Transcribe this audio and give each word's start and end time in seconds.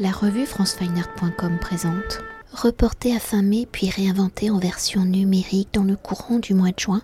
La 0.00 0.12
revue 0.12 0.46
francefineart.com 0.46 1.58
présente 1.60 2.20
Reportée 2.52 3.16
à 3.16 3.18
fin 3.18 3.42
mai 3.42 3.66
puis 3.70 3.90
réinventée 3.90 4.48
en 4.48 4.58
version 4.58 5.04
numérique 5.04 5.70
dans 5.72 5.82
le 5.82 5.96
courant 5.96 6.38
du 6.38 6.54
mois 6.54 6.70
de 6.70 6.78
juin, 6.78 7.02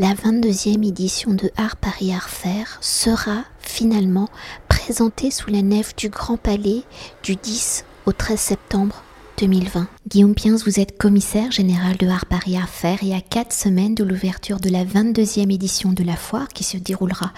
la 0.00 0.12
22e 0.12 0.84
édition 0.84 1.34
de 1.34 1.52
Art 1.56 1.76
Paris 1.76 2.12
Art 2.12 2.28
Fair 2.28 2.78
sera 2.80 3.44
finalement 3.60 4.28
présentée 4.66 5.30
sous 5.30 5.50
la 5.50 5.62
nef 5.62 5.94
du 5.94 6.08
Grand 6.08 6.36
Palais 6.36 6.82
du 7.22 7.36
10 7.36 7.84
au 8.06 8.12
13 8.12 8.40
septembre 8.40 9.04
2020. 9.42 9.88
Guillaume 10.08 10.36
Piens, 10.36 10.56
vous 10.64 10.78
êtes 10.78 10.96
commissaire 10.96 11.50
général 11.50 11.96
de 11.96 12.06
Art 12.06 12.26
faire 12.68 13.02
et 13.02 13.12
à 13.12 13.20
quatre 13.20 13.52
semaines 13.52 13.96
de 13.96 14.04
l'ouverture 14.04 14.60
de 14.60 14.70
la 14.70 14.84
22e 14.84 15.52
édition 15.52 15.92
de 15.92 16.04
la 16.04 16.14
foire 16.14 16.46
qui 16.46 16.62
se 16.62 16.76
déroulera 16.76 17.32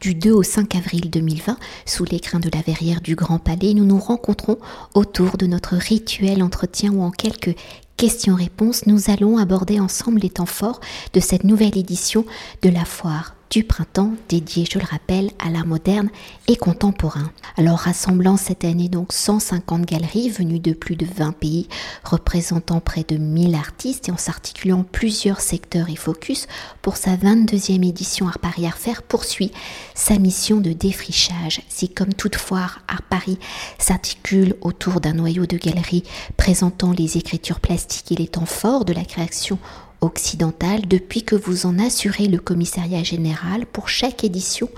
du 0.00 0.14
2 0.14 0.32
au 0.32 0.42
5 0.42 0.74
avril 0.74 1.10
2020 1.10 1.58
sous 1.84 2.04
l'écrin 2.06 2.40
de 2.40 2.48
la 2.54 2.62
verrière 2.62 3.02
du 3.02 3.14
Grand 3.14 3.38
Palais, 3.38 3.74
nous 3.74 3.84
nous 3.84 3.98
rencontrons 3.98 4.58
autour 4.94 5.36
de 5.36 5.46
notre 5.46 5.76
rituel 5.76 6.42
entretien 6.42 6.92
où 6.92 7.02
en 7.02 7.10
quelques 7.10 7.54
questions-réponses, 7.98 8.86
nous 8.86 9.10
allons 9.10 9.36
aborder 9.36 9.80
ensemble 9.80 10.20
les 10.20 10.30
temps 10.30 10.46
forts 10.46 10.80
de 11.12 11.20
cette 11.20 11.44
nouvelle 11.44 11.76
édition 11.76 12.24
de 12.62 12.70
la 12.70 12.86
foire 12.86 13.34
du 13.50 13.64
printemps 13.64 14.12
dédié, 14.28 14.64
je 14.70 14.78
le 14.78 14.84
rappelle, 14.84 15.32
à 15.40 15.50
l'art 15.50 15.66
moderne 15.66 16.08
et 16.46 16.54
contemporain. 16.54 17.32
Alors 17.56 17.80
rassemblant 17.80 18.36
cette 18.36 18.64
année 18.64 18.88
donc 18.88 19.12
150 19.12 19.84
galeries 19.84 20.30
venues 20.30 20.60
de 20.60 20.72
plus 20.72 20.94
de 20.94 21.04
20 21.04 21.32
pays, 21.32 21.68
représentant 22.04 22.78
près 22.78 23.02
de 23.02 23.16
1000 23.16 23.56
artistes 23.56 24.08
et 24.08 24.12
en 24.12 24.16
s'articulant 24.16 24.84
plusieurs 24.84 25.40
secteurs 25.40 25.90
et 25.90 25.96
focus 25.96 26.46
pour 26.80 26.96
sa 26.96 27.16
22e 27.16 27.86
édition 27.86 28.28
Art 28.28 28.38
Paris 28.38 28.66
Art 28.66 28.78
Faire 28.78 29.02
poursuit 29.02 29.50
sa 29.96 30.18
mission 30.18 30.58
de 30.58 30.72
défrichage. 30.72 31.62
Si 31.68 31.88
comme 31.88 32.14
toute 32.14 32.36
foire, 32.36 32.82
Art 32.86 33.02
Paris 33.02 33.38
s'articule 33.78 34.54
autour 34.60 35.00
d'un 35.00 35.14
noyau 35.14 35.46
de 35.46 35.56
galeries 35.56 36.04
présentant 36.36 36.92
les 36.92 37.18
écritures 37.18 37.58
plastiques 37.58 38.12
et 38.12 38.16
les 38.16 38.28
temps 38.28 38.46
forts 38.46 38.84
de 38.84 38.92
la 38.92 39.04
création 39.04 39.58
occidentale 40.00 40.86
depuis 40.88 41.22
que 41.22 41.36
vous 41.36 41.66
en 41.66 41.78
assurez 41.78 42.26
le 42.26 42.38
commissariat 42.38 43.02
général. 43.02 43.66
Pour 43.66 43.88
chaque 43.88 44.24
édition, 44.24 44.68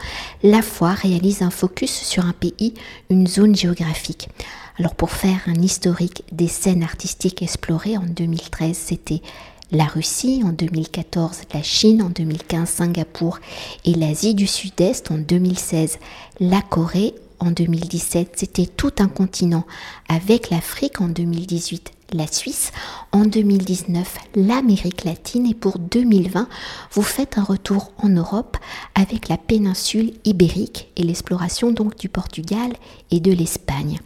la 0.43 0.63
foire 0.63 0.97
réalise 0.97 1.43
un 1.43 1.51
focus 1.51 1.93
sur 1.93 2.27
un 2.27 2.33
pays, 2.33 2.75
une 3.11 3.27
zone 3.27 3.55
géographique. 3.55 4.29
Alors 4.79 4.95
pour 4.95 5.11
faire 5.11 5.41
un 5.47 5.61
historique 5.61 6.25
des 6.33 6.49
scènes 6.49 6.83
artistiques 6.83 7.43
explorées 7.43 7.97
en 7.97 8.05
2013, 8.07 8.77
c'était 8.77 9.23
la 9.71 9.85
Russie, 9.85 10.43
en 10.45 10.51
2014 10.51 11.43
la 11.55 11.63
Chine, 11.63 12.03
en 12.03 12.11
2015 12.11 12.69
Singapour 12.69 13.39
et 13.85 13.95
l'Asie 13.95 14.35
du 14.35 14.47
Sud-Est, 14.47 15.11
en 15.11 15.19
2016 15.19 15.99
la 16.41 16.61
Corée, 16.63 17.15
en 17.39 17.51
2017 17.51 18.35
c'était 18.37 18.67
tout 18.67 18.93
un 18.99 19.09
continent 19.09 19.67
avec 20.09 20.51
l'Afrique, 20.51 21.01
en 21.01 21.09
2018 21.09 21.93
la 22.15 22.27
Suisse, 22.27 22.73
en 23.13 23.25
2019 23.25 24.19
l'Amérique 24.37 25.05
latine 25.05 25.47
et 25.47 25.55
pour 25.55 25.79
2020 25.79 26.49
vous 26.93 27.03
faites 27.03 27.39
un 27.39 27.43
retour 27.43 27.93
en 27.99 28.09
Europe 28.09 28.57
avec 28.95 29.29
la 29.29 29.37
péninsule 29.37 30.13
ibérique 30.25 30.91
et 30.97 31.03
l'exploration 31.03 31.71
donc 31.71 31.99
du 31.99 32.09
Portugal 32.09 32.73
et 33.11 33.21
de 33.21 33.33
l'Espagne. 33.33 34.01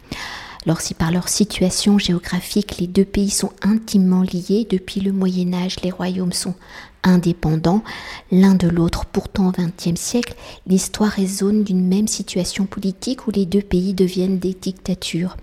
Alors 0.65 0.81
si 0.81 0.93
par 0.93 1.11
leur 1.11 1.29
situation 1.29 1.97
géographique 1.97 2.77
les 2.77 2.87
deux 2.87 3.05
pays 3.05 3.29
sont 3.29 3.51
intimement 3.61 4.21
liés, 4.21 4.67
depuis 4.69 4.99
le 4.99 5.13
Moyen 5.13 5.53
Âge 5.53 5.77
les 5.83 5.91
royaumes 5.91 6.33
sont 6.33 6.55
indépendants 7.07 7.83
l'un 8.31 8.53
de 8.53 8.67
l'autre. 8.67 9.05
Pourtant, 9.05 9.47
au 9.47 9.51
XXe 9.51 9.99
siècle, 9.99 10.35
l'histoire 10.67 11.09
résonne 11.09 11.63
d'une 11.63 11.87
même 11.87 12.07
situation 12.07 12.65
politique 12.65 13.27
où 13.27 13.31
les 13.31 13.45
deux 13.45 13.61
pays 13.61 13.93
deviennent 13.93 14.39
des 14.39 14.53
dictatures. 14.53 15.37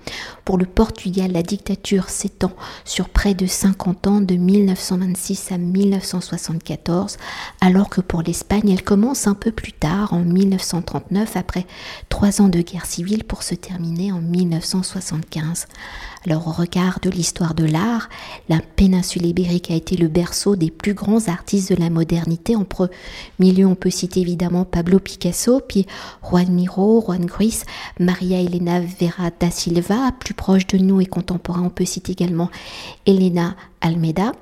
Pour 0.45 0.59
le 0.59 0.67
Portugal, 0.67 1.33
la 1.33 1.43
dictature 1.43 2.11
s'étend 2.11 2.53
sur 2.85 3.09
près 3.09 3.35
de 3.35 3.47
50 3.47 4.07
ans, 4.07 4.21
de 4.21 4.35
1926 4.35 5.53
à 5.53 5.59
1974, 5.59 7.17
alors 7.61 7.89
que 7.89 8.01
pour 8.01 8.23
l'Espagne, 8.23 8.69
elle 8.71 8.85
commence 8.85 9.27
un 9.27 9.35
peu 9.35 9.51
plus 9.51 9.73
tard, 9.73 10.13
en 10.13 10.21
1939, 10.21 11.37
après 11.37 11.67
trois 12.09 12.43
ans 12.43 12.49
de 12.49 12.61
guerre 12.61 12.87
civile 12.87 13.25
pour 13.25 13.43
se 13.43 13.55
terminer 13.55 14.13
en 14.13 14.21
1975. 14.21 15.67
Alors 16.27 16.49
au 16.49 16.53
regard 16.53 17.01
de 17.01 17.11
l'histoire 17.11 17.55
de 17.55 17.65
l'art, 17.65 18.09
la 18.49 18.61
péninsule 18.61 19.27
ibérique 19.27 19.71
a 19.71 19.75
été 19.75 19.97
le 19.97 20.09
berceau 20.09 20.57
des 20.57 20.71
plus 20.71 20.95
grands 20.95 21.29
artistes 21.29 21.54
de 21.55 21.77
la 21.77 21.91
modernité. 21.91 22.57
En 22.57 22.65
milieu, 23.39 23.67
on 23.67 23.75
peut 23.75 23.91
citer 23.91 24.21
évidemment 24.21 24.65
Pablo 24.65 24.99
Picasso, 24.99 25.61
puis 25.61 25.87
Juan 26.23 26.51
Miro, 26.51 27.03
Juan 27.07 27.25
Gris, 27.25 27.63
Maria 28.01 28.41
Elena 28.41 28.81
Vera 28.81 29.31
da 29.39 29.51
Silva. 29.51 30.11
Plus 30.19 30.35
proche 30.35 30.67
de 30.67 30.79
nous 30.79 31.01
et 31.01 31.07
contemporain, 31.07 31.63
on 31.63 31.71
peut 31.71 31.85
citer 31.85 32.13
également 32.13 32.51
Elena 33.07 33.55
Almeida, 33.81 34.33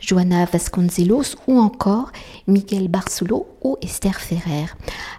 Joana 0.00 0.46
Vasconcelos 0.46 1.36
ou 1.46 1.58
encore 1.58 2.12
Miguel 2.46 2.88
Barcelo 2.88 3.46
ou 3.62 3.76
Esther 3.82 4.20
Ferrer. 4.20 4.66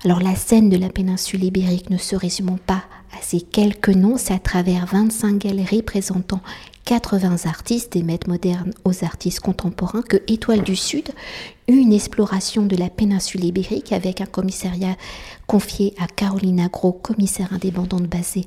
Alors 0.03 0.21
la 0.21 0.35
scène 0.35 0.69
de 0.69 0.77
la 0.77 0.89
péninsule 0.89 1.43
ibérique 1.43 1.89
ne 1.89 1.97
se 1.97 2.15
résume 2.15 2.57
pas 2.57 2.83
à 3.13 3.21
ces 3.21 3.41
quelques 3.41 3.89
noms, 3.89 4.17
c'est 4.17 4.33
à 4.33 4.39
travers 4.39 4.85
25 4.87 5.37
galeries 5.37 5.83
présentant 5.83 6.41
80 6.85 7.45
artistes, 7.45 7.93
des 7.93 8.03
maîtres 8.03 8.29
modernes 8.29 8.71
aux 8.83 9.03
artistes 9.03 9.39
contemporains, 9.39 10.03
que 10.03 10.17
Étoile 10.27 10.61
du 10.61 10.75
Sud 10.75 11.11
une 11.67 11.93
exploration 11.93 12.65
de 12.65 12.75
la 12.75 12.89
péninsule 12.89 13.43
ibérique 13.43 13.91
avec 13.91 14.21
un 14.21 14.27
commissariat 14.27 14.95
confié 15.47 15.95
à 15.99 16.05
Carolina 16.07 16.67
Gros, 16.67 16.91
commissaire 16.91 17.53
indépendante 17.53 18.03
basée 18.03 18.45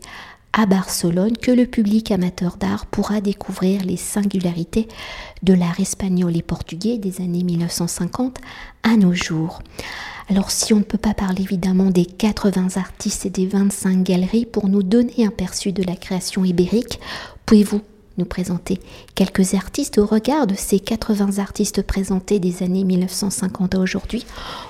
à 0.53 0.67
Barcelone, 0.67 1.37
que 1.37 1.51
le 1.51 1.67
public 1.67 2.11
amateur 2.11 2.57
d'art 2.57 2.87
pourra 2.87 3.21
découvrir 3.21 3.85
les 3.85 3.97
singularités 3.97 4.89
de 5.43 5.53
l'art 5.53 5.81
espagnol 5.81 6.37
et 6.37 6.43
portugais 6.43 6.99
des 6.99 7.21
années 7.21 7.45
1950 7.45 8.39
à 8.85 8.97
nos 8.97 9.15
jours. 9.15 9.63
Alors 10.31 10.51
si 10.51 10.73
on 10.73 10.79
ne 10.79 10.85
peut 10.85 10.99
pas 10.99 11.15
parler 11.15 11.43
évidemment 11.43 11.91
des 11.91 12.07
80 12.07 12.77
artistes 12.77 13.27
et 13.27 13.31
des 13.31 13.47
25 13.47 14.03
galeries 14.03 14.47
pour 14.47 14.69
nous 14.69 14.83
donner 14.83 15.27
un 15.27 15.31
perçu 15.31 15.73
de 15.73 15.83
la 15.83 15.97
création 15.97 16.45
ibérique, 16.45 17.01
pouvez-vous 17.47 17.81
nous 18.19 18.25
présenter 18.25 18.81
quelques 19.15 19.55
artistes 19.55 19.99
au 19.99 20.07
regard 20.07 20.47
de 20.47 20.55
ces 20.55 20.81
80 20.81 21.39
artistes 21.39 21.83
présentés 21.83 22.41
des 22.41 22.63
années 22.63 22.85
1950 22.85 23.75
à 23.75 23.79
aujourd'hui, 23.79 24.27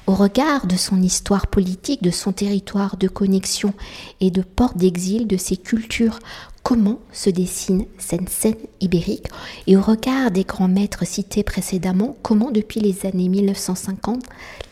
au 0.07 0.15
regard 0.15 0.67
de 0.67 0.77
son 0.77 1.03
histoire 1.03 1.47
politique, 1.47 2.03
de 2.03 2.11
son 2.11 2.33
territoire 2.33 2.97
de 2.97 3.09
connexion 3.09 3.73
et 4.21 4.31
de 4.31 4.43
porte 4.43 4.77
d'exil, 4.77 5.27
de 5.27 5.37
ses 5.37 5.57
cultures 5.57 6.19
comment 6.69 6.99
se 7.15 7.31
dessine 7.31 7.87
cette 7.97 8.29
scène 8.29 8.53
ibérique 8.83 9.29
et 9.67 9.79
au 9.79 9.81
regard 9.81 10.31
des 10.31 10.45
grands 10.45 10.69
maîtres 10.69 11.07
cités 11.07 11.43
précédemment, 11.43 12.15
comment 12.21 12.51
depuis 12.51 12.81
les 12.81 13.07
années 13.07 13.31
1950 13.31 14.23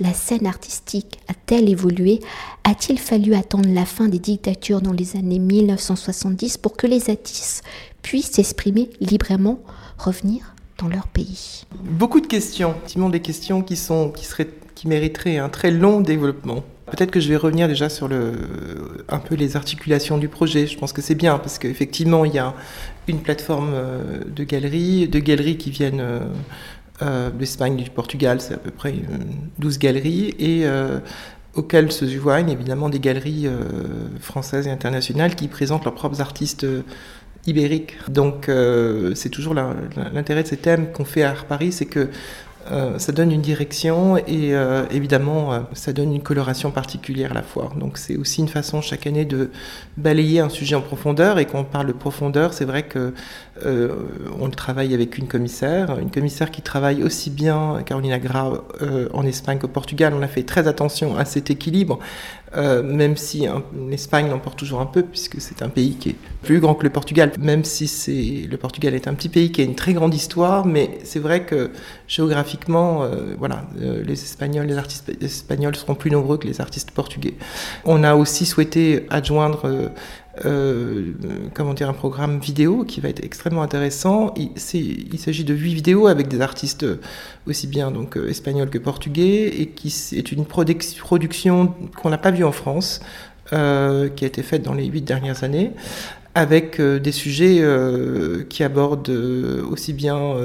la 0.00 0.12
scène 0.12 0.46
artistique 0.46 1.18
a-t-elle 1.28 1.70
évolué 1.70 2.20
A-t-il 2.64 2.98
fallu 2.98 3.32
attendre 3.32 3.70
la 3.72 3.86
fin 3.86 4.08
des 4.08 4.18
dictatures 4.18 4.82
dans 4.82 4.92
les 4.92 5.16
années 5.16 5.38
1970 5.38 6.58
pour 6.58 6.76
que 6.76 6.86
les 6.86 7.08
artistes 7.08 7.64
puissent 8.02 8.32
s'exprimer 8.32 8.90
librement, 9.00 9.58
revenir 9.96 10.54
dans 10.76 10.88
leur 10.88 11.08
pays? 11.08 11.64
Beaucoup 11.82 12.20
de 12.20 12.26
questions, 12.26 12.72
effectivement 12.72 13.08
des 13.08 13.22
questions 13.22 13.62
qui, 13.62 13.76
sont, 13.76 14.10
qui, 14.10 14.26
seraient, 14.26 14.50
qui 14.74 14.86
mériteraient 14.86 15.38
un 15.38 15.48
très 15.48 15.70
long 15.70 16.02
développement. 16.02 16.62
Peut-être 16.91 17.10
que 17.10 17.19
je 17.19 17.28
vais 17.28 17.36
revenir 17.36 17.66
déjà 17.66 17.88
sur 17.88 18.06
le, 18.06 18.32
un 19.08 19.19
peu 19.19 19.34
les 19.34 19.56
articulations 19.56 20.19
du 20.19 20.28
projet. 20.28 20.69
Je 20.69 20.78
pense 20.78 20.92
que 20.92 21.02
c'est 21.02 21.16
bien 21.16 21.38
parce 21.38 21.58
qu'effectivement, 21.58 22.24
il 22.24 22.34
y 22.34 22.38
a 22.38 22.54
une 23.08 23.20
plateforme 23.20 23.72
euh, 23.74 24.20
de 24.24 24.44
galeries, 24.44 25.08
de 25.08 25.19
galeries 25.19 25.56
qui 25.56 25.70
viennent 25.70 26.00
euh, 26.00 26.20
euh, 27.02 27.30
d'Espagne, 27.30 27.76
du 27.76 27.91
Portugal, 27.91 28.41
c'est 28.41 28.54
à 28.54 28.58
peu 28.58 28.70
près 28.70 28.94
12 29.58 29.78
galeries, 29.78 30.34
et 30.38 30.64
auxquelles 31.54 31.91
se 31.91 32.06
joignent 32.06 32.50
évidemment 32.50 32.88
des 32.88 33.00
galeries 33.00 33.48
françaises 34.20 34.66
et 34.66 34.70
internationales 34.70 35.34
qui 35.34 35.48
présentent 35.48 35.84
leurs 35.84 35.94
propres 35.94 36.20
artistes 36.20 36.66
ibériques. 37.46 37.98
Donc 38.08 38.50
c'est 39.14 39.28
toujours 39.28 39.55
l'intérêt 39.55 40.43
de 40.43 40.49
ces 40.49 40.56
thèmes 40.56 40.90
qu'on 40.93 41.05
fait 41.05 41.22
à 41.22 41.34
Paris, 41.34 41.72
c'est 41.72 41.87
que 41.87 42.08
euh, 42.70 42.98
ça 42.98 43.12
donne 43.12 43.30
une 43.30 43.42
direction 43.42 44.16
et 44.16 44.54
euh, 44.54 44.86
évidemment 44.90 45.52
euh, 45.52 45.60
ça 45.72 45.92
donne 45.92 46.12
une 46.12 46.22
coloration 46.22 46.70
particulière 46.70 47.30
à 47.30 47.34
la 47.34 47.42
foire. 47.42 47.74
Donc 47.74 47.98
c'est 47.98 48.16
aussi 48.16 48.40
une 48.40 48.48
façon 48.48 48.80
chaque 48.80 49.06
année 49.06 49.24
de 49.24 49.50
balayer 49.96 50.40
un 50.40 50.48
sujet 50.48 50.74
en 50.74 50.80
profondeur 50.80 51.38
et 51.38 51.46
quand 51.46 51.60
on 51.60 51.64
parle 51.64 51.86
de 51.86 51.92
profondeur, 51.92 52.52
c'est 52.52 52.64
vrai 52.64 52.82
que 52.82 53.14
on 53.64 54.50
travaille 54.50 54.94
avec 54.94 55.19
une 55.19 55.29
commissaire, 55.29 55.99
une 55.99 56.11
commissaire 56.11 56.50
qui 56.50 56.62
travaille 56.62 57.03
aussi 57.03 57.31
bien 57.31 57.82
Carolina 57.85 58.19
Grau 58.19 58.58
en 59.12 59.26
Espagne 59.26 59.58
qu'au 59.58 59.69
Portugal. 59.69 60.12
On 60.17 60.23
a 60.23 60.29
fait 60.29 60.43
très 60.43 60.69
attention 60.69 61.17
à 61.17 61.25
cet 61.25 61.50
équilibre 61.50 61.99
euh, 62.55 62.82
même 62.82 63.17
si 63.17 63.47
l'Espagne 63.88 64.31
l'emporte 64.31 64.58
toujours 64.58 64.81
un 64.81 64.87
peu, 64.87 65.03
puisque 65.03 65.41
c'est 65.41 65.62
un 65.62 65.69
pays 65.69 65.97
qui 65.97 66.11
est 66.11 66.17
plus 66.43 66.61
grand 66.61 66.75
que 66.75 66.85
le 66.85 66.91
Portugal, 66.91 67.32
même 67.38 67.64
si 67.64 68.47
le 68.49 68.56
Portugal 68.56 68.94
est 68.94 69.08
un 69.08 69.14
petit 69.14 69.29
pays 69.29 69.50
qui 69.50 69.61
a 69.61 69.64
une 69.64 69.75
très 69.75 69.93
grande 69.93 70.14
histoire, 70.14 70.64
mais 70.64 70.99
c'est 71.02 71.19
vrai 71.19 71.44
que 71.44 71.70
géographiquement, 72.06 73.02
euh, 73.02 73.35
voilà, 73.38 73.67
euh, 73.81 74.02
les 74.05 74.23
Espagnols, 74.23 74.67
les 74.67 74.79
artistes 74.79 75.11
espagnols 75.20 75.76
seront 75.76 75.94
plus 75.94 76.11
nombreux 76.11 76.38
que 76.38 76.47
les 76.47 76.61
artistes 76.61 76.93
portugais. 76.93 77.35
On 77.85 78.05
a 78.05 78.14
aussi 78.14 78.47
souhaité 78.47 79.06
adjoindre 79.11 79.91
comment 80.43 81.75
dire, 81.75 81.88
un 81.88 81.94
programme 81.94 82.38
vidéo 82.38 82.85
qui 82.85 83.00
va 83.00 83.09
être 83.09 83.25
extrêmement 83.25 83.62
intéressant. 83.62 84.35
Il, 84.37 85.19
s'agit 85.19 85.44
de 85.44 85.55
huit 85.55 85.75
vidéos 85.75 86.06
avec 86.06 86.29
des 86.29 86.41
artistes 86.41 86.87
aussi 87.47 87.67
bien 87.67 87.91
donc 87.91 88.17
espagnols 88.17 88.71
que 88.71 88.79
portugais 88.79 89.49
et 89.61 89.67
qui 89.67 89.88
est 90.12 90.33
une 90.33 90.44
production 90.44 91.75
qu'on 91.97 92.11
n'a 92.11 92.19
pas 92.19 92.31
vue 92.31 92.44
en 92.44 92.53
France. 92.53 93.00
qui 93.50 93.55
a 93.55 94.09
été 94.27 94.43
faite 94.43 94.62
dans 94.62 94.75
les 94.75 94.87
huit 94.87 95.03
dernières 95.03 95.44
années, 95.44 95.73
avec 96.37 96.81
euh, 96.81 97.00
des 97.00 97.12
sujets 97.12 97.61
euh, 97.61 98.44
qui 98.50 98.62
abordent 98.62 99.09
euh, 99.09 99.65
aussi 99.71 99.94
bien 99.94 100.37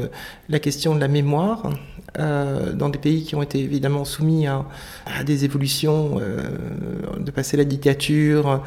la 0.47 0.59
question 0.59 0.95
de 0.95 1.01
la 1.01 1.09
mémoire, 1.09 1.69
dans 2.17 2.89
des 2.89 2.97
pays 2.97 3.23
qui 3.23 3.35
ont 3.35 3.41
été 3.41 3.59
évidemment 3.59 4.03
soumis 4.03 4.45
à, 4.45 4.65
des 5.25 5.45
évolutions, 5.45 6.19
de 7.17 7.31
passer 7.31 7.55
la 7.55 7.63
dictature, 7.63 8.61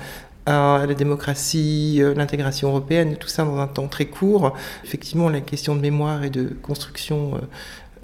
à 0.46 0.84
la 0.86 0.94
démocratie, 0.94 2.02
l'intégration 2.16 2.68
européenne, 2.68 3.16
tout 3.16 3.28
ça 3.28 3.44
dans 3.44 3.58
un 3.58 3.66
temps 3.66 3.88
très 3.88 4.06
court. 4.06 4.52
Effectivement, 4.84 5.28
la 5.28 5.40
question 5.40 5.74
de 5.74 5.80
mémoire 5.80 6.22
et 6.24 6.30
de 6.30 6.44
construction 6.62 7.40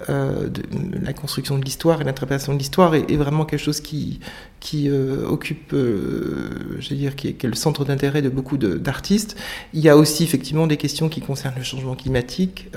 euh, 0.09 0.47
de, 0.47 0.63
la 1.01 1.13
construction 1.13 1.57
de 1.57 1.65
l'histoire 1.65 2.01
et 2.01 2.03
l'interprétation 2.03 2.53
de 2.53 2.57
l'histoire 2.57 2.95
est, 2.95 3.15
vraiment 3.15 3.45
quelque 3.45 3.59
chose 3.59 3.81
qui, 3.81 4.19
qui 4.59 4.89
euh, 4.89 5.27
occupe, 5.27 5.73
euh, 5.73 6.77
je 6.79 6.89
veux 6.89 6.95
dire, 6.95 7.15
qui 7.15 7.29
est, 7.29 7.33
qui 7.33 7.45
est 7.45 7.49
le 7.49 7.55
centre 7.55 7.85
d'intérêt 7.85 8.21
de 8.21 8.29
beaucoup 8.29 8.57
d'artistes. 8.57 9.35
Il 9.73 9.81
y 9.81 9.89
a 9.89 9.97
aussi 9.97 10.23
effectivement 10.23 10.67
des 10.67 10.77
questions 10.77 11.09
qui 11.09 11.21
concernent 11.21 11.57
le 11.57 11.63
changement 11.63 11.95
climatique, 11.95 12.69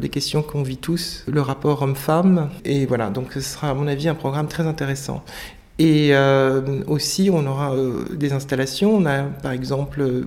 des 0.00 0.08
questions 0.08 0.42
qu'on 0.42 0.62
vit 0.62 0.76
tous, 0.76 1.24
le 1.26 1.40
rapport 1.40 1.82
homme-femme. 1.82 2.50
Et 2.64 2.86
voilà, 2.86 3.10
donc 3.10 3.32
ce 3.32 3.40
sera 3.40 3.70
à 3.70 3.74
mon 3.74 3.86
avis 3.86 4.08
un 4.08 4.14
programme 4.14 4.48
très 4.48 4.66
intéressant. 4.66 5.24
Et 5.78 6.14
euh, 6.14 6.82
aussi, 6.86 7.28
on 7.30 7.46
aura 7.46 7.74
euh, 7.74 8.04
des 8.14 8.32
installations. 8.32 8.96
On 8.96 9.04
a 9.04 9.24
par 9.24 9.52
exemple 9.52 10.00
euh, 10.00 10.24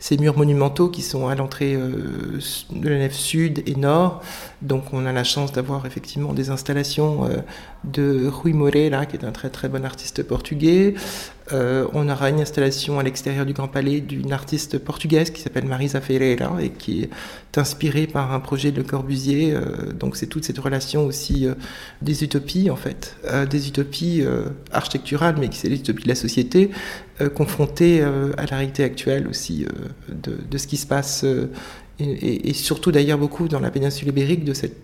ces 0.00 0.16
murs 0.18 0.36
monumentaux 0.36 0.88
qui 0.88 1.02
sont 1.02 1.28
à 1.28 1.36
l'entrée 1.36 1.76
de 1.76 2.88
la 2.88 2.98
nef 2.98 3.14
sud 3.14 3.62
et 3.66 3.76
nord. 3.76 4.20
Donc, 4.62 4.92
on 4.92 5.06
a 5.06 5.12
la 5.12 5.22
chance 5.22 5.52
d'avoir 5.52 5.86
effectivement 5.86 6.32
des 6.32 6.50
installations 6.50 7.28
de 7.84 8.26
Rui 8.26 8.52
Moreira, 8.52 9.06
qui 9.06 9.16
est 9.16 9.24
un 9.24 9.32
très 9.32 9.48
très 9.48 9.68
bon 9.68 9.84
artiste 9.84 10.22
portugais. 10.24 10.94
Euh, 11.52 11.86
on 11.92 12.08
aura 12.08 12.30
une 12.30 12.40
installation 12.40 12.98
à 12.98 13.02
l'extérieur 13.02 13.44
du 13.46 13.52
Grand 13.52 13.68
Palais 13.68 14.00
d'une 14.00 14.32
artiste 14.32 14.78
portugaise 14.78 15.30
qui 15.30 15.40
s'appelle 15.40 15.64
Marisa 15.64 16.00
Ferreira 16.00 16.62
et 16.62 16.70
qui 16.70 17.02
est 17.02 17.58
inspirée 17.58 18.06
par 18.06 18.32
un 18.32 18.40
projet 18.40 18.70
de 18.70 18.76
Le 18.78 18.84
Corbusier. 18.84 19.52
Euh, 19.52 19.92
donc 19.92 20.16
c'est 20.16 20.26
toute 20.26 20.44
cette 20.44 20.58
relation 20.58 21.06
aussi 21.06 21.46
euh, 21.46 21.54
des 22.02 22.22
utopies 22.24 22.70
en 22.70 22.76
fait, 22.76 23.16
des 23.50 23.68
utopies 23.68 24.22
architecturales, 24.72 25.36
mais 25.38 25.48
qui 25.48 25.58
c'est 25.58 25.68
les 25.68 25.78
utopies 25.78 26.04
de 26.04 26.08
la 26.08 26.14
société, 26.14 26.70
confrontées 27.34 28.02
à 28.02 28.46
la 28.46 28.56
réalité 28.56 28.84
actuelle 28.84 29.26
aussi 29.28 29.66
de, 30.08 30.58
ce 30.58 30.66
qui 30.66 30.76
se 30.76 30.86
passe 30.86 31.24
et, 31.98 32.54
surtout 32.54 32.92
d'ailleurs 32.92 33.18
beaucoup 33.18 33.48
dans 33.48 33.60
la 33.60 33.70
péninsule 33.70 34.08
ibérique, 34.08 34.44
de 34.44 34.54
cette, 34.54 34.76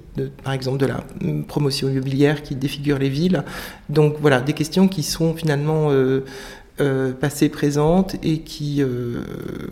par 0.43 0.53
exemple 0.53 0.79
de 0.79 0.87
la 0.87 1.05
promotion 1.49 1.89
immobilière 1.89 2.43
qui 2.43 2.55
défigure 2.55 2.99
les 2.99 3.09
villes. 3.09 3.45
Donc 3.89 4.17
voilà, 4.21 4.41
des 4.41 4.53
questions 4.53 4.89
qui 4.89 5.03
sont 5.03 5.35
finalement 5.35 5.91
euh, 5.91 6.25
euh, 6.81 7.13
passées, 7.13 7.49
présentes 7.49 8.17
et 8.23 8.41
qui 8.41 8.83
euh, 8.83 9.23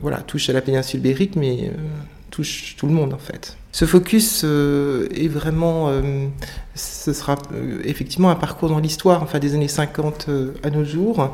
voilà, 0.00 0.19
touchent 0.19 0.50
à 0.50 0.52
la 0.52 0.61
péninsule 0.61 1.00
ibérique, 1.00 1.37
mais 1.37 1.70
touchent 2.31 2.76
tout 2.76 2.87
le 2.87 2.93
monde 2.93 3.12
en 3.14 3.19
fait. 3.19 3.56
Ce 3.73 3.85
focus 3.85 4.44
est 4.44 5.29
vraiment, 5.29 5.91
ce 6.75 7.12
sera 7.12 7.37
effectivement 7.85 8.31
un 8.31 8.35
parcours 8.35 8.69
dans 8.69 8.79
l'histoire, 8.79 9.23
enfin 9.23 9.38
des 9.38 9.55
années 9.55 9.69
50 9.69 10.29
à 10.62 10.71
nos 10.71 10.85
jours, 10.85 11.31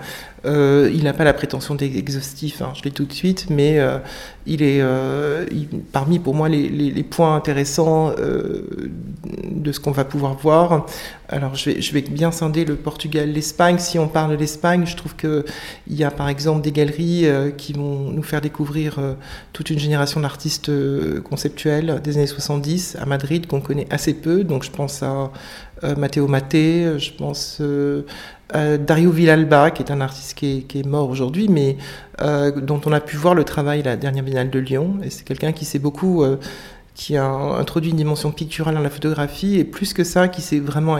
euh, 0.46 0.90
il 0.94 1.04
n'a 1.04 1.12
pas 1.12 1.24
la 1.24 1.34
prétention 1.34 1.74
d'être 1.74 1.96
exhaustif, 1.96 2.62
hein, 2.62 2.72
je 2.74 2.82
l'ai 2.82 2.90
tout 2.90 3.04
de 3.04 3.12
suite, 3.12 3.46
mais 3.50 3.78
euh, 3.78 3.98
il 4.46 4.62
est 4.62 4.80
euh, 4.80 5.44
parmi 5.92 6.18
pour 6.18 6.34
moi 6.34 6.48
les, 6.48 7.02
points 7.02 7.34
intéressants 7.34 8.12
de 8.12 9.72
ce 9.72 9.80
qu'on 9.80 9.90
va 9.90 10.04
pouvoir 10.04 10.34
voir. 10.34 10.86
Alors 11.28 11.54
je 11.54 11.70
vais, 11.70 11.80
je 11.80 11.92
vais 11.92 12.02
bien 12.02 12.30
scinder 12.30 12.64
le 12.64 12.76
Portugal, 12.76 13.30
l'Espagne. 13.30 13.78
Si 13.78 13.98
on 13.98 14.06
parle 14.06 14.32
de 14.32 14.36
l'Espagne, 14.36 14.84
je 14.86 14.96
trouve 14.96 15.16
qu'il 15.16 15.44
y 15.88 16.04
a 16.04 16.10
par 16.10 16.28
exemple 16.28 16.62
des 16.62 16.72
galeries 16.72 17.26
qui 17.56 17.72
vont 17.72 18.10
nous 18.10 18.22
faire 18.22 18.40
découvrir 18.40 19.00
toute 19.52 19.70
une 19.70 19.78
génération 19.78 20.20
d'artistes 20.20 20.70
conceptuels 21.22 22.00
des 22.02 22.16
années 22.16 22.26
70 22.26 22.96
à 23.00 23.06
Madrid 23.06 23.46
qu'on 23.46 23.60
connaît 23.60 23.86
assez 23.90 24.14
peu. 24.14 24.44
Donc 24.44 24.62
je 24.62 24.70
pense 24.70 25.02
à 25.02 25.29
Matteo 25.82 26.28
Maté, 26.28 26.98
je 26.98 27.10
pense 27.12 27.62
euh, 28.54 28.78
Dario 28.78 29.10
Villalba, 29.10 29.70
qui 29.70 29.82
est 29.82 29.92
un 29.92 30.00
artiste 30.00 30.34
qui 30.34 30.66
est, 30.74 30.86
mort 30.86 31.08
aujourd'hui, 31.08 31.48
mais 31.48 31.76
euh, 32.20 32.50
dont 32.50 32.80
on 32.86 32.92
a 32.92 33.00
pu 33.00 33.16
voir 33.16 33.34
le 33.34 33.44
travail 33.44 33.80
à 33.80 33.84
la 33.84 33.96
dernière 33.96 34.24
Biennale 34.24 34.50
de 34.50 34.58
Lyon. 34.58 34.98
Et 35.04 35.10
c'est 35.10 35.24
quelqu'un 35.24 35.52
qui 35.52 35.64
s'est 35.64 35.78
beaucoup, 35.78 36.22
euh, 36.22 36.36
qui 36.94 37.16
a 37.16 37.24
introduit 37.24 37.90
une 37.90 37.96
dimension 37.96 38.30
picturale 38.30 38.74
dans 38.74 38.80
la 38.80 38.90
photographie, 38.90 39.58
et 39.58 39.64
plus 39.64 39.92
que 39.92 40.04
ça, 40.04 40.28
qui 40.28 40.42
s'est 40.42 40.58
vraiment 40.58 40.98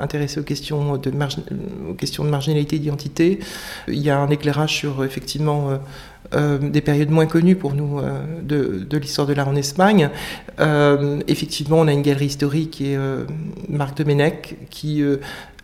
intéressé 0.00 0.40
aux 0.40 0.44
questions 0.44 0.96
de, 0.96 1.10
marginalité, 1.10 2.78
d'identité. 2.78 3.40
Il 3.88 3.98
y 3.98 4.10
a 4.10 4.18
un 4.18 4.30
éclairage 4.30 4.74
sur 4.74 5.04
effectivement 5.04 5.78
des 6.32 6.80
périodes 6.80 7.10
moins 7.10 7.26
connues 7.26 7.56
pour 7.56 7.74
nous 7.74 8.00
de, 8.42 8.86
de 8.88 8.98
l'histoire 8.98 9.26
de 9.26 9.34
l'art 9.34 9.48
en 9.48 9.56
Espagne. 9.56 10.08
effectivement, 11.26 11.78
on 11.78 11.88
a 11.88 11.92
une 11.92 12.02
galerie 12.02 12.26
historique 12.26 12.80
est 12.80 12.96
Marc 13.68 13.96
Domenech, 13.98 14.56
qui 14.70 15.02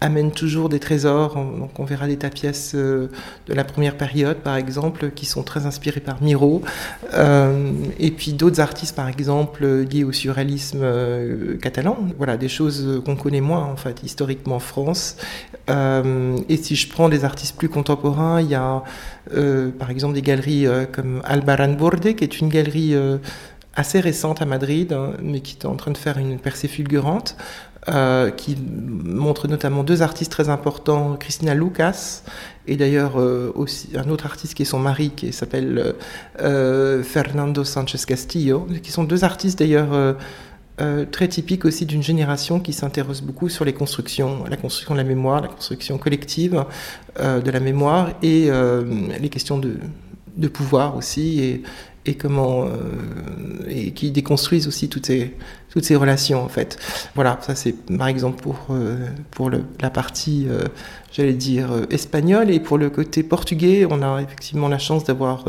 amène 0.01 0.33
toujours 0.33 0.69
des 0.69 0.81
trésors. 0.81 1.35
Donc 1.35 1.79
on 1.79 1.85
verra 1.85 2.07
des 2.07 2.17
tapièces 2.17 2.73
euh, 2.75 3.09
de 3.47 3.55
la 3.55 3.65
première 3.65 3.97
période, 3.97 4.39
par 4.39 4.57
exemple, 4.57 5.11
qui 5.11 5.27
sont 5.27 5.43
très 5.43 5.67
inspirées 5.67 6.01
par 6.01 6.23
Miro. 6.23 6.63
Euh, 7.15 7.73
et 7.99 8.11
puis 8.11 8.33
d'autres 8.33 8.61
artistes, 8.61 8.97
par 8.97 9.09
exemple, 9.09 9.67
liés 9.67 10.05
au 10.05 10.13
surréalisme 10.13 10.81
euh, 10.83 11.59
catalan. 11.59 11.99
Voilà, 12.17 12.37
des 12.37 12.49
choses 12.49 13.03
qu'on 13.05 13.17
connaît 13.17 13.41
moins, 13.41 13.65
en 13.65 13.77
fait, 13.77 14.03
historiquement 14.03 14.57
en 14.57 14.61
France. 14.61 15.17
et 15.69 16.57
si 16.57 16.75
je 16.77 16.89
prends 16.89 17.09
des 17.09 17.25
artistes 17.25 17.57
plus 17.57 17.69
contemporains, 17.69 18.41
il 18.41 18.49
y 18.49 18.55
a, 18.55 18.83
par 19.79 19.91
exemple, 19.91 20.15
des 20.15 20.23
galeries 20.23 20.67
comme 20.93 21.21
Albaran 21.25 21.75
Borde, 21.75 22.15
qui 22.15 22.25
est 22.25 22.41
une 22.41 22.49
galerie 22.49 22.95
assez 23.75 24.01
récente 24.01 24.43
à 24.43 24.47
Madrid, 24.47 24.93
hein, 24.93 25.13
mais 25.23 25.41
qui 25.41 25.57
est 25.57 25.67
en 25.67 25.77
train 25.77 25.91
de 25.91 25.99
faire 25.99 26.19
une 26.19 26.39
percée 26.39 26.69
fulgurante. 26.69 27.37
Euh, 27.89 28.31
qui 28.31 28.59
montre 28.59 29.49
notamment 29.49 29.83
deux 29.83 30.03
artistes 30.03 30.31
très 30.31 30.51
importants, 30.51 31.17
Christina 31.19 31.55
Lucas 31.55 32.21
et 32.67 32.77
d'ailleurs 32.77 33.19
euh, 33.19 33.51
aussi 33.55 33.89
un 33.97 34.11
autre 34.11 34.27
artiste 34.27 34.53
qui 34.53 34.65
est 34.65 34.67
son 34.67 34.79
mari, 34.79 35.13
qui 35.17 35.33
s'appelle 35.33 35.95
euh, 36.43 37.03
Fernando 37.03 37.65
Sanchez 37.65 37.97
Castillo, 38.07 38.67
qui 38.83 38.93
sont 38.93 39.05
deux 39.05 39.25
artistes 39.25 39.59
d'ailleurs 39.59 40.17
très 41.11 41.29
typiques 41.29 41.65
aussi 41.65 41.87
d'une 41.87 42.03
génération 42.03 42.61
qui 42.61 42.75
s'intéresse 42.75 43.23
beaucoup 43.23 43.49
sur 43.49 43.65
les 43.65 43.73
constructions, 43.73 44.45
la 44.45 44.59
construction 44.59 44.95
de 44.95 44.99
la 45.01 45.05
mémoire, 45.05 45.41
la 45.41 45.49
construction 45.49 45.97
collective 45.97 46.65
de 47.19 47.51
la 47.51 47.61
mémoire 47.61 48.11
et 48.23 48.51
les 49.21 49.29
questions 49.31 49.59
de, 49.59 50.49
pouvoir 50.49 50.97
aussi 50.97 51.63
et 52.07 52.15
comment 52.15 52.65
euh, 52.65 52.69
et 53.69 53.93
qui 53.93 54.11
déconstruisent 54.11 54.67
aussi 54.67 54.89
toutes 54.89 55.07
ces 55.07 55.35
toutes 55.71 55.85
ces 55.85 55.97
relations 55.97 56.43
en 56.43 56.49
fait. 56.49 56.79
Voilà, 57.15 57.39
ça 57.43 57.55
c'est 57.55 57.75
par 57.97 58.09
exemple 58.09 58.43
pour 58.43 58.67
euh, 58.71 58.97
pour 59.31 59.51
la 59.51 59.91
partie 59.91 60.47
euh, 60.49 60.65
j'allais 61.13 61.35
dire 61.35 61.71
espagnole 61.91 62.51
et 62.51 62.61
pour 62.61 62.79
le 62.79 62.91
côté 62.91 63.23
portugais, 63.23 63.87
on 63.89 64.03
a 64.03 64.23
effectivement 64.23 64.69
la 64.69 64.79
chance 64.79 65.05
d'avoir 65.05 65.45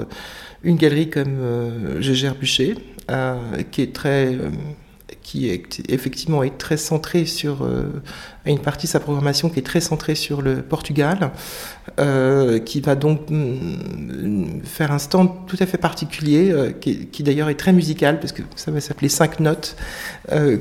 une 0.63 0.75
galerie 0.75 1.09
comme 1.09 1.99
Gégère 1.99 2.35
Bûcher 2.35 2.75
qui 3.71 3.81
est 3.81 3.93
très 3.93 4.37
qui 5.21 5.49
est 5.49 5.81
effectivement 5.89 6.43
est 6.43 6.57
très 6.57 6.77
centré 6.77 7.25
sur 7.25 7.63
euh, 7.63 8.01
une 8.45 8.59
partie 8.59 8.87
de 8.87 8.91
sa 8.91 8.99
programmation 8.99 9.49
qui 9.49 9.59
est 9.59 9.65
très 9.65 9.81
centrée 9.81 10.15
sur 10.15 10.41
le 10.41 10.61
Portugal, 10.61 11.31
euh, 11.99 12.59
qui 12.59 12.81
va 12.81 12.95
donc 12.95 13.29
mm, 13.29 14.63
faire 14.63 14.91
un 14.91 14.99
stand 14.99 15.29
tout 15.47 15.57
à 15.59 15.65
fait 15.65 15.77
particulier, 15.77 16.51
euh, 16.51 16.71
qui, 16.71 17.07
qui 17.07 17.23
d'ailleurs 17.23 17.49
est 17.49 17.55
très 17.55 17.73
musical 17.73 18.19
parce 18.19 18.31
que 18.31 18.41
ça 18.55 18.71
va 18.71 18.81
s'appeler 18.81 19.09
cinq 19.09 19.39
notes, 19.39 19.75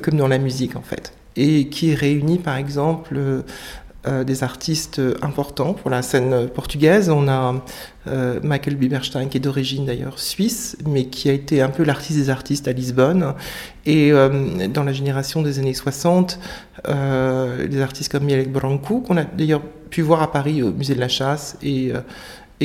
comme 0.03 0.15
dans 0.15 0.29
la 0.29 0.39
musique 0.39 0.77
en 0.77 0.83
fait, 0.83 1.13
et 1.37 1.69
qui 1.69 1.95
réunit 1.95 2.39
par 2.39 2.57
exemple 2.57 3.45
euh, 4.07 4.25
des 4.25 4.43
artistes 4.43 4.99
importants 5.21 5.75
pour 5.75 5.91
la 5.91 6.01
scène 6.01 6.49
portugaise. 6.49 7.11
On 7.11 7.29
a 7.29 7.63
euh, 8.07 8.41
Michael 8.43 8.77
Biberstein, 8.77 9.29
qui 9.29 9.37
est 9.37 9.41
d'origine 9.41 9.85
d'ailleurs 9.85 10.19
suisse, 10.19 10.79
mais 10.87 11.09
qui 11.09 11.29
a 11.29 11.35
été 11.35 11.61
un 11.61 11.69
peu 11.69 11.85
l'artiste 11.85 12.19
des 12.19 12.31
artistes 12.31 12.67
à 12.67 12.73
Lisbonne. 12.73 13.35
Et 13.85 14.11
euh, 14.11 14.69
dans 14.69 14.85
la 14.85 14.95
génération 14.95 15.43
des 15.43 15.59
années 15.59 15.75
60, 15.75 16.39
des 16.87 17.83
artistes 17.83 18.11
comme 18.11 18.25
Mielek 18.25 18.51
Branco, 18.51 19.01
qu'on 19.01 19.19
a 19.19 19.25
d'ailleurs 19.25 19.61
pu 19.91 20.01
voir 20.01 20.23
à 20.23 20.33
Paris 20.33 20.63
au 20.63 20.73
musée 20.73 20.95
de 20.95 21.01
la 21.01 21.09
chasse 21.09 21.59
et 21.61 21.93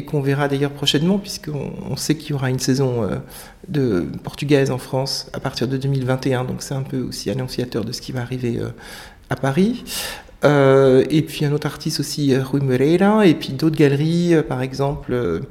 qu'on 0.05 0.21
verra 0.21 0.47
d'ailleurs 0.47 0.71
prochainement, 0.71 1.17
puisqu'on 1.17 1.97
sait 1.97 2.15
qu'il 2.15 2.29
y 2.29 2.33
aura 2.33 2.49
une 2.49 2.59
saison 2.59 3.09
de 3.67 4.07
portugaise 4.23 4.71
en 4.71 4.77
France 4.77 5.29
à 5.33 5.41
partir 5.41 5.67
de 5.67 5.75
2021, 5.75 6.45
donc 6.45 6.61
c'est 6.61 6.75
un 6.75 6.83
peu 6.83 7.01
aussi 7.01 7.29
annonciateur 7.29 7.83
de 7.83 7.91
ce 7.91 7.99
qui 7.99 8.13
va 8.13 8.21
arriver 8.21 8.61
à 9.29 9.35
Paris. 9.35 9.83
Et 10.45 11.21
puis 11.23 11.45
un 11.45 11.51
autre 11.51 11.67
artiste 11.67 11.99
aussi, 11.99 12.35
Rui 12.37 12.61
Moreira, 12.61 13.25
et 13.25 13.33
puis 13.33 13.49
d'autres 13.53 13.75
galeries, 13.75 14.35
par 14.47 14.61
exemple, 14.61 15.41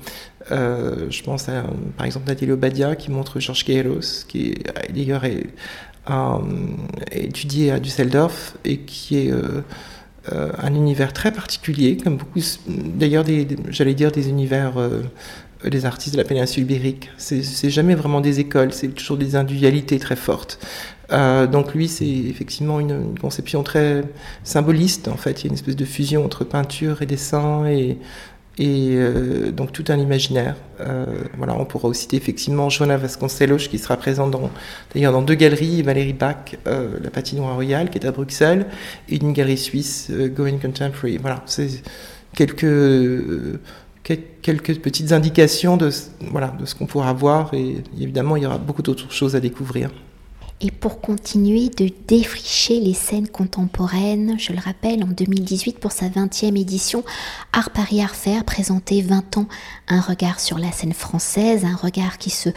je 0.50 1.22
pense 1.22 1.48
à 1.48 1.64
par 1.96 2.06
exemple 2.06 2.28
Nadia 2.28 2.54
Badia 2.56 2.96
qui 2.96 3.10
montre 3.10 3.40
Georges 3.40 3.64
Queiroz, 3.64 4.24
qui 4.28 4.54
d'ailleurs 4.94 5.24
est, 5.24 5.46
étudié 7.12 7.70
à 7.72 7.80
Düsseldorf 7.80 8.56
et 8.64 8.78
qui 8.78 9.16
est 9.18 9.32
un 10.32 10.74
univers 10.74 11.12
très 11.12 11.32
particulier, 11.32 11.96
comme 11.96 12.16
beaucoup, 12.16 12.40
d'ailleurs, 12.68 13.24
j'allais 13.70 13.94
dire 13.94 14.12
des 14.12 14.28
univers 14.28 14.74
des 15.70 15.86
artistes 15.86 16.14
de 16.14 16.18
la 16.20 16.24
péninsule 16.24 16.64
ibérique. 16.64 17.10
C'est 17.16 17.70
jamais 17.70 17.94
vraiment 17.94 18.20
des 18.20 18.40
écoles, 18.40 18.72
c'est 18.72 18.88
toujours 18.88 19.16
des 19.16 19.36
individualités 19.36 19.98
très 19.98 20.16
fortes. 20.16 20.58
Euh, 21.12 21.46
donc 21.46 21.74
lui, 21.74 21.88
c'est 21.88 22.06
effectivement 22.06 22.80
une, 22.80 23.18
conception 23.18 23.62
très 23.62 24.04
symboliste. 24.42 25.08
En 25.08 25.16
fait, 25.16 25.42
il 25.42 25.44
y 25.44 25.46
a 25.46 25.48
une 25.48 25.54
espèce 25.54 25.76
de 25.76 25.84
fusion 25.84 26.24
entre 26.24 26.44
peinture 26.44 27.02
et 27.02 27.06
dessin 27.06 27.66
et, 27.66 27.98
euh, 28.60 29.50
donc 29.50 29.72
tout 29.72 29.84
un 29.88 29.98
imaginaire. 29.98 30.56
Euh, 30.80 31.06
voilà, 31.36 31.54
on 31.58 31.64
pourra 31.64 31.88
aussi 31.88 32.02
citer 32.02 32.16
effectivement 32.16 32.70
Joana 32.70 32.96
Vasconcelos 32.96 33.68
qui 33.68 33.78
sera 33.78 33.96
présente 33.96 34.30
dans, 34.30 34.50
d'ailleurs 34.94 35.12
dans 35.12 35.22
deux 35.22 35.34
galeries, 35.34 35.82
Valérie 35.82 36.12
Bach, 36.12 36.56
la 36.66 37.10
patinoire 37.10 37.54
royale 37.54 37.90
qui 37.90 37.98
est 37.98 38.06
à 38.06 38.12
Bruxelles, 38.12 38.66
et 39.08 39.16
une 39.16 39.32
galerie 39.32 39.58
suisse, 39.58 40.10
Going 40.10 40.58
Contemporary. 40.58 41.18
Voilà, 41.18 41.42
c'est 41.46 41.82
quelques 42.34 42.66
quelques 44.42 44.80
petites 44.80 45.12
indications 45.12 45.78
de, 45.78 45.88
voilà, 46.30 46.48
de 46.60 46.66
ce 46.66 46.74
qu'on 46.74 46.84
pourra 46.84 47.14
voir 47.14 47.54
et 47.54 47.76
évidemment 47.98 48.36
il 48.36 48.42
y 48.42 48.46
aura 48.46 48.58
beaucoup 48.58 48.82
d'autres 48.82 49.10
choses 49.10 49.34
à 49.34 49.40
découvrir. 49.40 49.90
Et 50.60 50.70
pour 50.70 51.00
continuer 51.00 51.68
de 51.68 51.90
défricher 52.06 52.80
les 52.80 52.94
scènes 52.94 53.28
contemporaines, 53.28 54.38
je 54.38 54.52
le 54.52 54.60
rappelle, 54.60 55.02
en 55.02 55.08
2018 55.08 55.78
pour 55.78 55.92
sa 55.92 56.08
20e 56.08 56.58
édition, 56.58 57.04
Art 57.52 57.70
Paris 57.70 58.00
Art 58.00 58.14
Faire 58.14 58.44
présentait 58.44 59.02
20 59.02 59.38
ans 59.38 59.48
un 59.88 60.00
regard 60.00 60.40
sur 60.40 60.58
la 60.58 60.72
scène 60.72 60.94
française, 60.94 61.64
un 61.64 61.76
regard 61.76 62.18
qui 62.18 62.30
se 62.30 62.50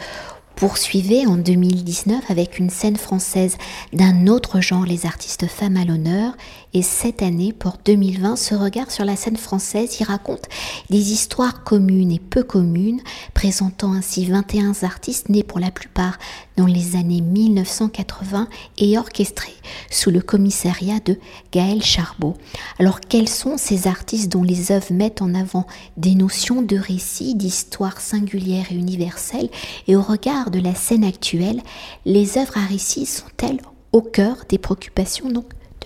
poursuivait 0.58 1.24
en 1.26 1.36
2019 1.36 2.30
avec 2.30 2.58
une 2.58 2.70
scène 2.70 2.96
française 2.96 3.56
d'un 3.92 4.26
autre 4.26 4.60
genre, 4.60 4.84
les 4.86 5.06
artistes 5.06 5.46
femmes 5.46 5.76
à 5.76 5.84
l'honneur, 5.84 6.36
et 6.74 6.82
cette 6.82 7.22
année, 7.22 7.54
pour 7.54 7.78
2020, 7.84 8.36
ce 8.36 8.54
regard 8.54 8.90
sur 8.90 9.04
la 9.04 9.16
scène 9.16 9.38
française 9.38 9.98
y 10.00 10.04
raconte 10.04 10.48
des 10.90 11.12
histoires 11.12 11.64
communes 11.64 12.12
et 12.12 12.18
peu 12.18 12.42
communes, 12.42 13.00
présentant 13.32 13.92
ainsi 13.92 14.26
21 14.26 14.72
artistes 14.82 15.30
nés 15.30 15.42
pour 15.42 15.60
la 15.60 15.70
plupart 15.70 16.18
dans 16.56 16.66
les 16.66 16.94
années 16.96 17.22
1980 17.22 18.48
et 18.76 18.98
orchestrés 18.98 19.54
sous 19.90 20.10
le 20.10 20.20
commissariat 20.20 21.00
de 21.04 21.18
Gaël 21.52 21.82
Charbot. 21.82 22.34
Alors 22.78 23.00
quels 23.00 23.28
sont 23.28 23.56
ces 23.56 23.86
artistes 23.86 24.30
dont 24.30 24.42
les 24.42 24.70
œuvres 24.70 24.92
mettent 24.92 25.22
en 25.22 25.34
avant 25.34 25.66
des 25.96 26.14
notions 26.14 26.60
de 26.60 26.76
récit, 26.76 27.34
d'histoire 27.34 28.00
singulière 28.00 28.66
et 28.70 28.74
universelle 28.74 29.48
et 29.86 29.96
au 29.96 30.02
regard 30.02 30.50
de 30.50 30.60
la 30.60 30.74
scène 30.74 31.04
actuelle, 31.04 31.62
les 32.04 32.36
œuvres 32.36 32.58
à 32.58 32.66
récit 32.66 33.06
sont-elles 33.06 33.60
au 33.92 34.02
cœur 34.02 34.36
des 34.48 34.58
préoccupations 34.58 35.30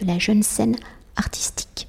de 0.03 0.07
la 0.07 0.19
jeune 0.19 0.43
scène 0.43 0.77
artistique. 1.17 1.89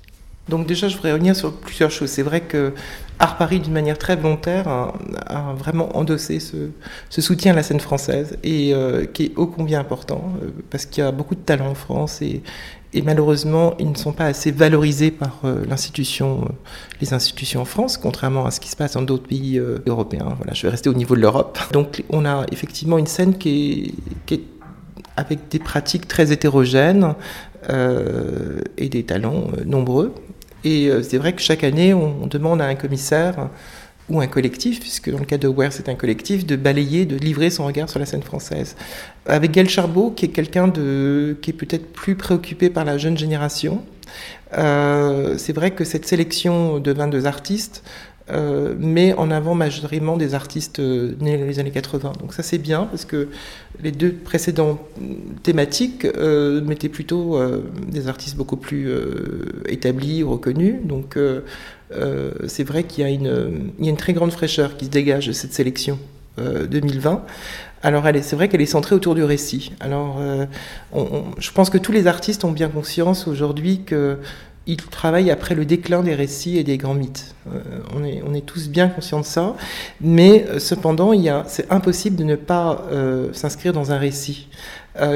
Donc 0.49 0.67
déjà, 0.67 0.89
je 0.89 0.95
voudrais 0.95 1.13
revenir 1.13 1.35
sur 1.35 1.53
plusieurs 1.53 1.91
choses. 1.91 2.09
C'est 2.09 2.23
vrai 2.23 2.41
que 2.41 2.73
Art 3.19 3.37
Paris, 3.37 3.61
d'une 3.61 3.71
manière 3.71 3.97
très 3.97 4.17
volontaire, 4.17 4.67
a, 4.67 5.55
vraiment 5.57 5.95
endossé 5.97 6.39
ce, 6.39 7.21
soutien 7.21 7.53
à 7.53 7.55
la 7.55 7.63
scène 7.63 7.79
française 7.79 8.37
et 8.43 8.73
euh, 8.73 9.05
qui 9.05 9.25
est 9.25 9.31
ô 9.37 9.47
combien 9.47 9.79
important 9.79 10.33
euh, 10.41 10.49
parce 10.69 10.85
qu'il 10.85 11.01
y 11.03 11.07
a 11.07 11.11
beaucoup 11.11 11.35
de 11.35 11.39
talents 11.39 11.69
en 11.69 11.75
France 11.75 12.21
et, 12.21 12.41
malheureusement, 13.03 13.73
ils 13.79 13.89
ne 13.89 13.95
sont 13.95 14.11
pas 14.11 14.25
assez 14.25 14.51
valorisés 14.51 15.11
par 15.11 15.39
euh, 15.45 15.63
les 15.65 17.13
institutions 17.13 17.61
en 17.61 17.65
France, 17.65 17.97
contrairement 17.97 18.45
à 18.45 18.51
ce 18.51 18.59
qui 18.59 18.69
se 18.69 18.75
passe 18.75 18.93
dans 18.93 19.01
d'autres 19.01 19.27
pays 19.27 19.59
européens. 19.87 20.35
Voilà, 20.37 20.53
je 20.53 20.63
vais 20.63 20.69
rester 20.69 20.89
au 20.89 20.93
niveau 20.93 21.15
de 21.15 21.21
l'Europe. 21.21 21.57
Donc, 21.71 22.03
on 22.09 22.25
a 22.25 22.45
effectivement 22.51 22.97
une 22.97 23.07
scène 23.07 23.37
qui 23.37 23.95
est 24.29 24.41
avec 25.15 25.47
des 25.49 25.59
pratiques 25.59 26.07
très 26.07 26.31
hétérogènes 26.31 27.15
et 28.77 28.89
des 28.89 29.03
talents 29.03 29.47
euh, 29.57 29.63
nombreux. 29.65 30.13
Et 30.63 30.87
euh, 30.87 31.01
c'est 31.03 31.17
vrai 31.17 31.33
que 31.33 31.41
chaque 31.41 31.63
année, 31.63 31.93
on, 31.93 32.27
demande 32.27 32.61
à 32.61 32.65
un 32.65 32.75
commissaire 32.75 33.49
ou 34.09 34.19
un 34.19 34.27
collectif, 34.27 34.79
puisque 34.79 35.09
dans 35.09 35.19
le 35.19 35.25
cas 35.25 35.37
de 35.37 35.47
Ware, 35.47 35.71
c'est 35.71 35.89
un 35.89 35.95
collectif, 35.95 36.45
de 36.45 36.55
balayer, 36.55 37.05
de 37.05 37.15
livrer 37.15 37.49
son 37.49 37.65
regard 37.65 37.89
sur 37.89 37.99
la 37.99 38.05
scène 38.05 38.23
française. 38.23 38.75
Avec 39.25 39.51
Gaël 39.51 39.69
Charbot, 39.69 40.11
qui 40.11 40.25
est 40.25 40.29
quelqu'un 40.29 40.67
de, 40.67 41.37
qui 41.41 41.51
est 41.51 41.53
peut-être 41.53 41.91
plus 41.91 42.15
préoccupé 42.15 42.69
par 42.69 42.85
la 42.85 42.97
jeune 42.97 43.17
génération, 43.17 43.81
c'est 44.51 45.53
vrai 45.53 45.71
que 45.71 45.83
cette 45.83 46.05
sélection 46.05 46.79
de 46.79 46.91
22 46.91 47.25
artistes 47.25 47.83
euh, 48.29 48.73
met 48.77 49.13
en 49.15 49.31
avant 49.31 49.53
majoritairement 49.53 50.15
des 50.15 50.33
artistes 50.33 50.79
euh, 50.79 51.13
nés 51.19 51.37
dans 51.37 51.45
les 51.45 51.59
années 51.59 51.71
80. 51.71 52.13
Donc 52.21 52.33
ça 52.33 52.41
c'est 52.41 52.57
bien 52.57 52.85
parce 52.85 53.03
que 53.03 53.27
les 53.81 53.91
deux 53.91 54.13
précédents 54.13 54.79
thématiques 55.43 56.05
euh, 56.05 56.61
mettaient 56.61 56.87
plutôt 56.87 57.37
des 57.85 58.07
artistes 58.07 58.37
beaucoup 58.37 58.55
plus 58.55 58.89
établis, 59.67 60.23
reconnus. 60.23 60.75
Donc 60.85 61.17
c'est 62.47 62.63
vrai 62.63 62.83
qu'il 62.83 63.03
y, 63.03 63.07
a 63.07 63.09
une 63.09 63.97
très 63.97 64.13
grande 64.13 64.31
fraîcheur 64.31 64.77
qui 64.77 64.85
se 64.85 64.89
dégage 64.89 65.27
de 65.27 65.33
cette 65.33 65.53
sélection 65.53 65.99
2020. 66.37 67.23
Alors 67.81 68.05
c'est 68.21 68.35
vrai 68.37 68.47
qu'elle 68.47 68.61
est 68.61 68.65
centrée 68.65 68.95
autour 68.95 69.15
du 69.15 69.23
récit. 69.23 69.73
Alors 69.81 70.21
je 71.37 71.51
pense 71.51 71.69
que 71.69 71.77
tous 71.77 71.91
les 71.91 72.07
artistes 72.07 72.45
ont 72.45 72.51
bien 72.51 72.69
conscience 72.69 73.27
aujourd'hui 73.27 73.81
que 73.83 74.17
il 74.65 74.77
travaille 74.77 75.29
après 75.29 75.55
le 75.55 75.65
déclin 75.65 76.03
des 76.03 76.15
récits 76.15 76.57
et 76.57 76.63
des 76.63 76.77
grands 76.77 76.93
mythes. 76.93 77.35
Euh, 77.53 77.59
on, 77.93 78.33
est, 78.33 78.45
tous 78.45 78.69
bien 78.69 78.87
conscients 78.87 79.19
de 79.19 79.25
ça, 79.25 79.55
mais 79.99 80.45
euh, 80.47 80.59
cependant, 80.59 81.11
c'est 81.47 81.69
impossible 81.71 82.15
de 82.15 82.23
ne 82.23 82.35
pas 82.35 82.85
euh, 82.91 83.33
s'inscrire 83.33 83.73
dans 83.73 83.91
un 83.91 83.97
récit, 83.97 84.47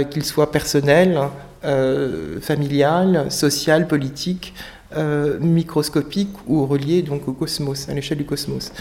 qu'il 0.10 0.26
soit 0.26 0.52
personnel, 0.52 1.20
familial, 2.42 3.32
social, 3.32 3.88
politique, 3.88 4.56
microscopique 5.40 6.36
ou 6.48 6.66
relié 6.66 7.04
donc 7.04 7.28
au 7.28 7.34
cosmos, 7.34 7.88
à 7.88 7.94
l'échelle 7.94 8.18
du 8.18 8.26
cosmos. 8.26 8.72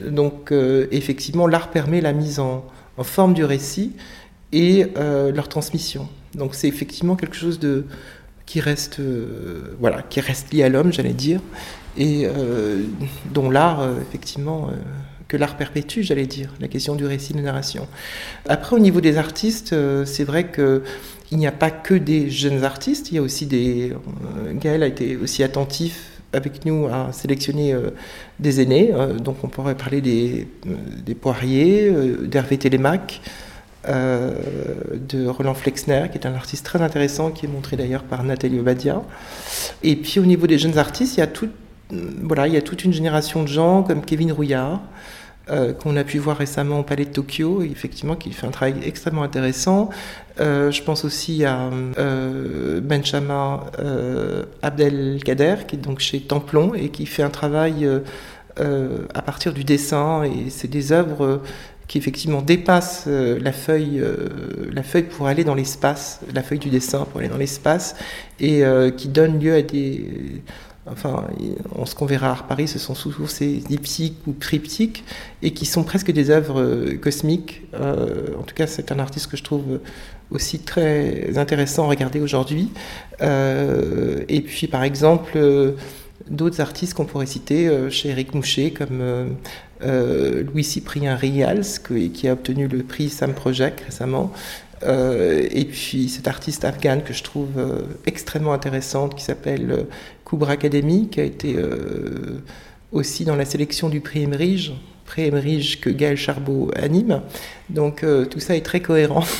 Donc, 0.00 0.54
effectivement, 0.90 1.46
l'art 1.46 1.70
permet 1.70 2.00
la 2.00 2.14
mise 2.14 2.40
en, 2.40 2.64
en, 2.96 3.04
forme 3.04 3.34
du 3.34 3.44
récit 3.44 3.92
et 4.50 4.86
leur 4.96 5.50
transmission. 5.50 6.08
Donc, 6.34 6.54
c'est 6.54 6.68
effectivement 6.68 7.16
quelque 7.16 7.36
chose 7.36 7.58
de 7.58 7.84
qui 8.46 8.60
reste, 8.60 9.00
euh, 9.00 9.74
voilà, 9.80 10.02
qui 10.02 10.20
reste 10.20 10.52
lié 10.52 10.62
à 10.62 10.68
l'homme, 10.68 10.92
j'allais 10.92 11.12
dire, 11.12 11.40
et 11.98 12.22
euh, 12.24 12.84
dont 13.32 13.50
l'art, 13.50 13.80
euh, 13.80 14.00
effectivement, 14.00 14.70
que 15.28 15.36
l'art 15.36 15.56
perpétue, 15.56 16.02
j'allais 16.02 16.26
dire, 16.26 16.54
la 16.60 16.68
question 16.68 16.94
du 16.94 17.04
récit 17.04 17.34
de 17.34 17.40
narration. 17.40 17.88
Après, 18.48 18.76
au 18.76 18.78
niveau 18.78 19.00
des 19.00 19.18
artistes, 19.18 19.74
c'est 20.04 20.24
vrai 20.24 20.46
que 20.46 20.82
il 21.32 21.38
n'y 21.38 21.48
a 21.48 21.52
pas 21.52 21.72
que 21.72 21.94
des 21.94 22.30
jeunes 22.30 22.62
artistes, 22.62 23.10
il 23.10 23.16
y 23.16 23.18
a 23.18 23.22
aussi 23.22 23.46
des. 23.46 23.92
Gaël 24.54 24.84
a 24.84 24.86
été 24.86 25.16
aussi 25.16 25.42
attentif 25.42 26.20
avec 26.32 26.64
nous 26.64 26.86
à 26.86 27.12
sélectionner 27.12 27.74
des 28.38 28.60
aînés, 28.60 28.92
donc 29.20 29.42
on 29.42 29.48
pourrait 29.48 29.74
parler 29.74 30.00
des, 30.00 30.46
des 31.04 31.14
Poiriers, 31.16 31.92
d'Hervé 32.22 32.58
Télémaque. 32.58 33.20
Euh, 33.88 34.32
de 35.08 35.26
Roland 35.28 35.54
Flexner, 35.54 36.06
qui 36.10 36.18
est 36.18 36.26
un 36.26 36.34
artiste 36.34 36.64
très 36.64 36.82
intéressant, 36.82 37.30
qui 37.30 37.46
est 37.46 37.48
montré 37.48 37.76
d'ailleurs 37.76 38.02
par 38.02 38.24
Nathalie 38.24 38.58
Obadia. 38.58 39.02
Et 39.84 39.94
puis 39.94 40.18
au 40.18 40.24
niveau 40.24 40.48
des 40.48 40.58
jeunes 40.58 40.78
artistes, 40.78 41.16
il 41.16 41.20
y 41.20 41.22
a, 41.22 41.28
tout, 41.28 41.48
voilà, 42.22 42.48
il 42.48 42.54
y 42.54 42.56
a 42.56 42.62
toute 42.62 42.84
une 42.84 42.92
génération 42.92 43.42
de 43.42 43.48
gens 43.48 43.84
comme 43.84 44.04
Kevin 44.04 44.32
Rouillard, 44.32 44.80
euh, 45.50 45.72
qu'on 45.72 45.96
a 45.96 46.02
pu 46.02 46.18
voir 46.18 46.36
récemment 46.36 46.80
au 46.80 46.82
Palais 46.82 47.04
de 47.04 47.10
Tokyo, 47.10 47.62
et 47.62 47.66
effectivement 47.66 48.16
qui 48.16 48.32
fait 48.32 48.48
un 48.48 48.50
travail 48.50 48.74
extrêmement 48.84 49.22
intéressant. 49.22 49.90
Euh, 50.40 50.72
je 50.72 50.82
pense 50.82 51.04
aussi 51.04 51.44
à 51.44 51.70
euh, 51.98 52.80
Abdelkader, 54.62 55.56
qui 55.68 55.76
est 55.76 55.80
donc 55.80 56.00
chez 56.00 56.20
Templon 56.20 56.74
et 56.74 56.88
qui 56.88 57.06
fait 57.06 57.22
un 57.22 57.30
travail 57.30 57.88
à 59.14 59.22
partir 59.22 59.52
du 59.52 59.62
dessin, 59.64 60.24
et 60.24 60.50
c'est 60.50 60.68
des 60.68 60.90
œuvres 60.90 61.42
qui 61.88 61.98
effectivement 61.98 62.42
dépasse 62.42 63.04
euh, 63.06 63.38
la 63.40 63.52
feuille, 63.52 64.00
euh, 64.00 64.28
la 64.72 64.82
feuille 64.82 65.04
pour 65.04 65.26
aller 65.26 65.44
dans 65.44 65.54
l'espace, 65.54 66.20
la 66.34 66.42
feuille 66.42 66.58
du 66.58 66.70
dessin 66.70 67.04
pour 67.04 67.20
aller 67.20 67.28
dans 67.28 67.36
l'espace, 67.36 67.94
et 68.40 68.64
euh, 68.64 68.90
qui 68.90 69.08
donne 69.08 69.38
lieu 69.38 69.54
à 69.54 69.62
des, 69.62 70.42
enfin, 70.86 71.24
ce 71.84 71.94
qu'on 71.94 72.06
verra 72.06 72.32
à 72.32 72.42
Paris, 72.42 72.66
ce 72.66 72.78
sont 72.78 72.94
souvent 72.94 73.26
ces 73.26 73.58
diptyques 73.58 74.18
ou 74.26 74.32
triptyques, 74.32 75.04
et 75.42 75.52
qui 75.52 75.64
sont 75.64 75.84
presque 75.84 76.10
des 76.10 76.30
œuvres 76.30 76.94
cosmiques. 77.00 77.62
en 77.74 78.42
tout 78.42 78.54
cas, 78.54 78.66
c'est 78.66 78.90
un 78.90 78.98
artiste 78.98 79.28
que 79.28 79.36
je 79.36 79.44
trouve 79.44 79.80
aussi 80.30 80.58
très 80.58 81.38
intéressant 81.38 81.84
à 81.84 81.88
regarder 81.88 82.20
aujourd'hui. 82.20 82.70
et 83.20 84.40
puis, 84.42 84.66
par 84.66 84.82
exemple, 84.82 85.38
d'autres 86.28 86.60
artistes 86.60 86.94
qu'on 86.94 87.04
pourrait 87.04 87.26
citer 87.26 87.70
chez 87.90 88.10
Eric 88.10 88.34
Moucher, 88.34 88.72
comme 88.72 89.36
Louis 89.82 90.64
Cyprien 90.64 91.16
Rials, 91.16 91.80
qui 92.12 92.28
a 92.28 92.32
obtenu 92.32 92.68
le 92.68 92.82
prix 92.82 93.08
Sam 93.08 93.34
Project 93.34 93.80
récemment. 93.80 94.32
et 94.82 95.64
puis 95.70 96.08
cette 96.08 96.28
artiste 96.28 96.64
afghane 96.64 97.02
que 97.02 97.12
je 97.12 97.22
trouve 97.22 97.50
extrêmement 98.06 98.52
intéressante, 98.52 99.14
qui 99.14 99.24
s'appelle 99.24 99.86
Kubra 100.24 100.52
Academy, 100.52 101.08
qui 101.08 101.20
a 101.20 101.24
été 101.24 101.56
aussi 102.92 103.24
dans 103.24 103.36
la 103.36 103.44
sélection 103.44 103.88
du 103.88 104.00
prix 104.00 104.22
Emerige 104.22 104.72
pré 105.06 105.30
que 105.80 105.88
Gaël 105.88 106.16
Charbot 106.16 106.70
anime. 106.76 107.22
Donc 107.70 108.02
euh, 108.02 108.26
tout 108.26 108.40
ça 108.40 108.56
est 108.56 108.64
très 108.64 108.80
cohérent. 108.80 109.24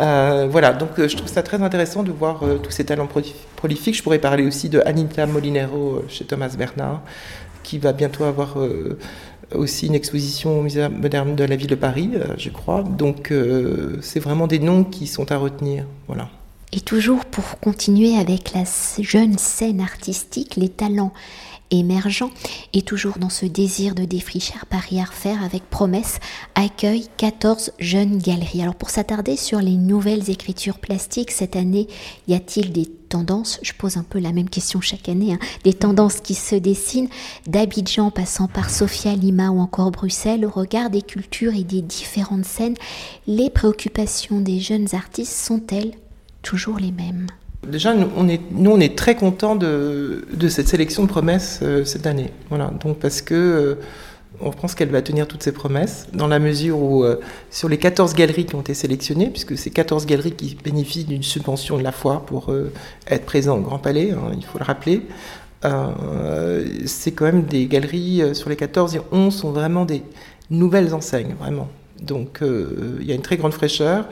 Euh, 0.00 0.46
voilà, 0.48 0.74
donc 0.74 0.90
euh, 1.00 1.08
je 1.08 1.16
trouve 1.16 1.28
ça 1.28 1.42
très 1.42 1.60
intéressant 1.60 2.04
de 2.04 2.12
voir 2.12 2.44
tous 2.62 2.70
ces 2.70 2.84
talents 2.84 3.08
prolifiques. 3.56 3.96
Je 3.96 4.02
pourrais 4.04 4.20
parler 4.20 4.46
aussi 4.46 4.68
de 4.68 4.80
Anita 4.86 5.26
Molinero 5.26 6.04
chez 6.06 6.24
Thomas 6.24 6.54
Bernard, 6.56 7.02
qui 7.62 7.78
va 7.78 7.92
bientôt 7.92 8.24
avoir 8.24 8.56
aussi 9.54 9.86
une 9.86 9.94
exposition 9.94 10.58
au 10.58 10.62
Musée 10.62 10.88
moderne 10.88 11.36
de 11.36 11.44
la 11.44 11.56
ville 11.56 11.68
de 11.68 11.74
Paris, 11.74 12.10
je 12.36 12.50
crois. 12.50 12.82
Donc 12.82 13.32
c'est 14.00 14.20
vraiment 14.20 14.46
des 14.46 14.58
noms 14.58 14.84
qui 14.84 15.06
sont 15.06 15.30
à 15.32 15.36
retenir. 15.36 15.84
Voilà. 16.06 16.28
Et 16.72 16.80
toujours 16.80 17.24
pour 17.24 17.58
continuer 17.60 18.16
avec 18.16 18.52
la 18.52 18.64
jeune 19.00 19.38
scène 19.38 19.80
artistique, 19.80 20.56
les 20.56 20.68
talents 20.68 21.12
émergent 21.70 22.30
et 22.72 22.82
toujours 22.82 23.18
dans 23.18 23.30
ce 23.30 23.46
désir 23.46 23.94
de 23.94 24.04
défricher 24.04 24.54
Paris 24.70 25.00
à 25.00 25.04
refaire 25.04 25.42
avec 25.42 25.68
promesse 25.68 26.18
accueille 26.54 27.08
14 27.16 27.72
jeunes 27.78 28.18
galeries. 28.18 28.62
Alors 28.62 28.74
pour 28.74 28.90
s'attarder 28.90 29.36
sur 29.36 29.60
les 29.60 29.76
nouvelles 29.76 30.30
écritures 30.30 30.78
plastiques 30.78 31.30
cette 31.30 31.56
année, 31.56 31.88
y 32.26 32.34
a-t-il 32.34 32.72
des 32.72 32.86
tendances? 32.86 33.60
Je 33.62 33.72
pose 33.72 33.96
un 33.96 34.02
peu 34.02 34.18
la 34.18 34.32
même 34.32 34.50
question 34.50 34.80
chaque 34.80 35.08
année, 35.08 35.32
hein, 35.32 35.38
des 35.64 35.74
tendances 35.74 36.20
qui 36.20 36.34
se 36.34 36.54
dessinent 36.54 37.08
d'Abidjan 37.46 38.10
passant 38.10 38.48
par 38.48 38.70
Sofia, 38.70 39.14
Lima 39.14 39.50
ou 39.50 39.60
encore 39.60 39.90
Bruxelles 39.90 40.44
au 40.44 40.50
regard 40.50 40.90
des 40.90 41.02
cultures 41.02 41.54
et 41.54 41.64
des 41.64 41.82
différentes 41.82 42.44
scènes. 42.44 42.76
Les 43.26 43.50
préoccupations 43.50 44.40
des 44.40 44.60
jeunes 44.60 44.88
artistes 44.94 45.32
sont-elles 45.32 45.92
les 46.78 46.92
mêmes 46.92 47.26
Déjà, 47.66 47.92
nous 47.92 48.08
on, 48.16 48.80
est, 48.80 48.96
très 48.96 49.16
contents 49.16 49.56
de, 49.56 50.26
de 50.32 50.48
cette 50.48 50.68
sélection 50.68 51.02
de 51.02 51.08
promesses 51.08 51.60
euh, 51.62 51.84
cette 51.84 52.06
année. 52.06 52.30
Voilà, 52.48 52.70
donc 52.80 52.98
parce 52.98 53.20
que 53.20 53.34
euh, 53.34 53.74
on 54.40 54.50
pense 54.52 54.76
qu'elle 54.76 54.90
va 54.90 55.02
tenir 55.02 55.26
toutes 55.26 55.42
ses 55.42 55.50
promesses, 55.52 56.06
dans 56.12 56.28
la 56.28 56.38
mesure 56.38 56.78
où, 56.78 57.04
euh, 57.04 57.20
sur 57.50 57.68
les 57.68 57.76
14 57.76 58.14
galeries 58.14 58.46
qui 58.46 58.54
ont 58.54 58.60
été 58.60 58.74
sélectionnées, 58.74 59.28
puisque 59.28 59.58
c'est 59.58 59.70
14 59.70 60.06
galeries 60.06 60.32
qui 60.32 60.56
bénéficient 60.62 61.04
d'une 61.04 61.24
subvention 61.24 61.76
de 61.76 61.82
la 61.82 61.92
foire 61.92 62.22
pour 62.22 62.54
être 63.08 63.26
présents 63.26 63.58
au 63.58 63.60
Grand 63.60 63.80
Palais, 63.80 64.12
hein, 64.12 64.30
il 64.36 64.44
faut 64.44 64.58
le 64.58 64.64
rappeler, 64.64 65.02
c'est 66.86 67.10
quand 67.10 67.24
même 67.24 67.42
des 67.42 67.66
galeries, 67.66 68.22
sur 68.34 68.48
les 68.48 68.56
14, 68.56 68.94
et 68.94 69.00
11 69.10 69.34
sont 69.34 69.50
vraiment 69.50 69.84
des 69.84 70.04
nouvelles 70.50 70.94
enseignes, 70.94 71.34
vraiment. 71.40 71.68
Donc 72.00 72.40
il 72.42 73.04
y 73.04 73.10
a 73.10 73.16
une 73.16 73.22
très 73.22 73.36
grande 73.36 73.52
fraîcheur. 73.52 74.04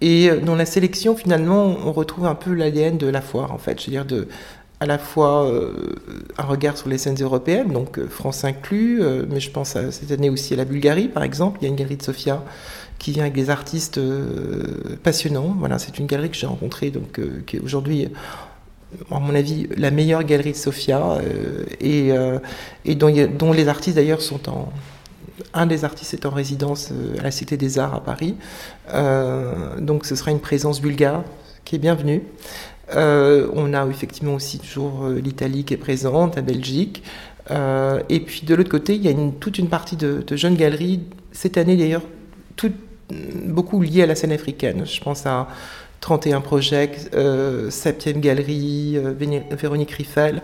Et 0.00 0.30
euh, 0.30 0.40
dans 0.40 0.54
la 0.54 0.66
sélection, 0.66 1.16
finalement, 1.16 1.76
on 1.84 1.92
retrouve 1.92 2.26
un 2.26 2.34
peu 2.34 2.52
l'ADN 2.52 2.98
de 2.98 3.06
la 3.06 3.20
foire, 3.20 3.52
en 3.52 3.58
fait. 3.58 3.80
Je 3.80 3.86
veux 3.86 4.04
dire, 4.04 4.26
à 4.80 4.86
la 4.86 4.98
fois 4.98 5.44
euh, 5.44 5.72
un 6.36 6.44
regard 6.44 6.76
sur 6.76 6.88
les 6.88 6.98
scènes 6.98 7.20
européennes, 7.20 7.72
donc 7.72 7.98
euh, 7.98 8.06
France 8.06 8.44
inclus, 8.44 9.02
mais 9.28 9.40
je 9.40 9.50
pense 9.50 9.74
à, 9.74 9.90
cette 9.90 10.12
année 10.12 10.30
aussi 10.30 10.54
à 10.54 10.56
la 10.56 10.64
Bulgarie, 10.64 11.08
par 11.08 11.22
exemple. 11.22 11.58
Il 11.60 11.64
y 11.64 11.66
a 11.66 11.70
une 11.70 11.76
galerie 11.76 11.96
de 11.96 12.02
Sofia 12.02 12.44
qui 12.98 13.12
vient 13.12 13.22
avec 13.22 13.34
des 13.34 13.50
artistes 13.50 14.00
passionnants. 15.02 15.54
Voilà, 15.58 15.78
c'est 15.78 15.98
une 15.98 16.06
galerie 16.06 16.30
que 16.30 16.36
j'ai 16.36 16.46
rencontrée, 16.46 16.90
donc, 16.90 17.20
qui 17.46 17.56
est 17.56 17.60
aujourd'hui 17.60 18.08
à 19.10 19.18
mon 19.20 19.34
avis, 19.34 19.68
la 19.76 19.90
meilleure 19.90 20.24
galerie 20.24 20.52
de 20.52 20.56
Sofia, 20.56 21.18
et, 21.80 22.12
dont, 22.96 23.52
les 23.52 23.68
artistes 23.68 23.96
d'ailleurs 23.96 24.22
sont 24.22 24.48
en, 24.48 24.72
un 25.54 25.66
des 25.66 25.84
artistes 25.84 26.14
est 26.14 26.26
en 26.26 26.30
résidence 26.30 26.90
euh, 26.92 27.18
à 27.18 27.22
la 27.22 27.30
Cité 27.30 27.56
des 27.56 27.78
Arts 27.78 27.94
à 27.94 28.02
Paris. 28.02 28.36
Euh, 28.92 29.78
donc 29.80 30.04
ce 30.04 30.14
sera 30.14 30.30
une 30.30 30.40
présence 30.40 30.80
bulgare 30.80 31.24
qui 31.64 31.76
est 31.76 31.78
bienvenue. 31.78 32.22
Euh, 32.94 33.48
on 33.54 33.74
a 33.74 33.86
effectivement 33.86 34.34
aussi 34.34 34.58
toujours 34.58 35.08
l'Italie 35.08 35.64
qui 35.64 35.74
est 35.74 35.78
présente, 35.78 36.36
la 36.36 36.42
Belgique. 36.42 37.02
et 37.50 38.20
puis 38.20 38.42
de 38.46 38.54
l'autre 38.54 38.70
côté, 38.70 38.94
il 38.94 39.02
y 39.02 39.08
a 39.08 39.14
toute 39.40 39.58
une 39.58 39.68
partie 39.68 39.96
de, 39.96 40.24
jeunes 40.36 40.56
galeries, 40.56 41.00
cette 41.32 41.56
année 41.58 41.76
d'ailleurs, 41.76 42.02
beaucoup 43.46 43.80
liées 43.82 44.02
à 44.02 44.06
la 44.06 44.14
scène 44.14 44.32
africaine. 44.32 44.86
Je 44.86 45.00
pense 45.00 45.26
à 45.26 45.48
31 46.00 46.40
projets, 46.40 46.92
euh, 47.14 47.70
Septième 47.70 48.20
Galerie, 48.20 48.94
euh, 48.96 49.14
Véronique 49.50 49.90
Riffel, 49.90 50.42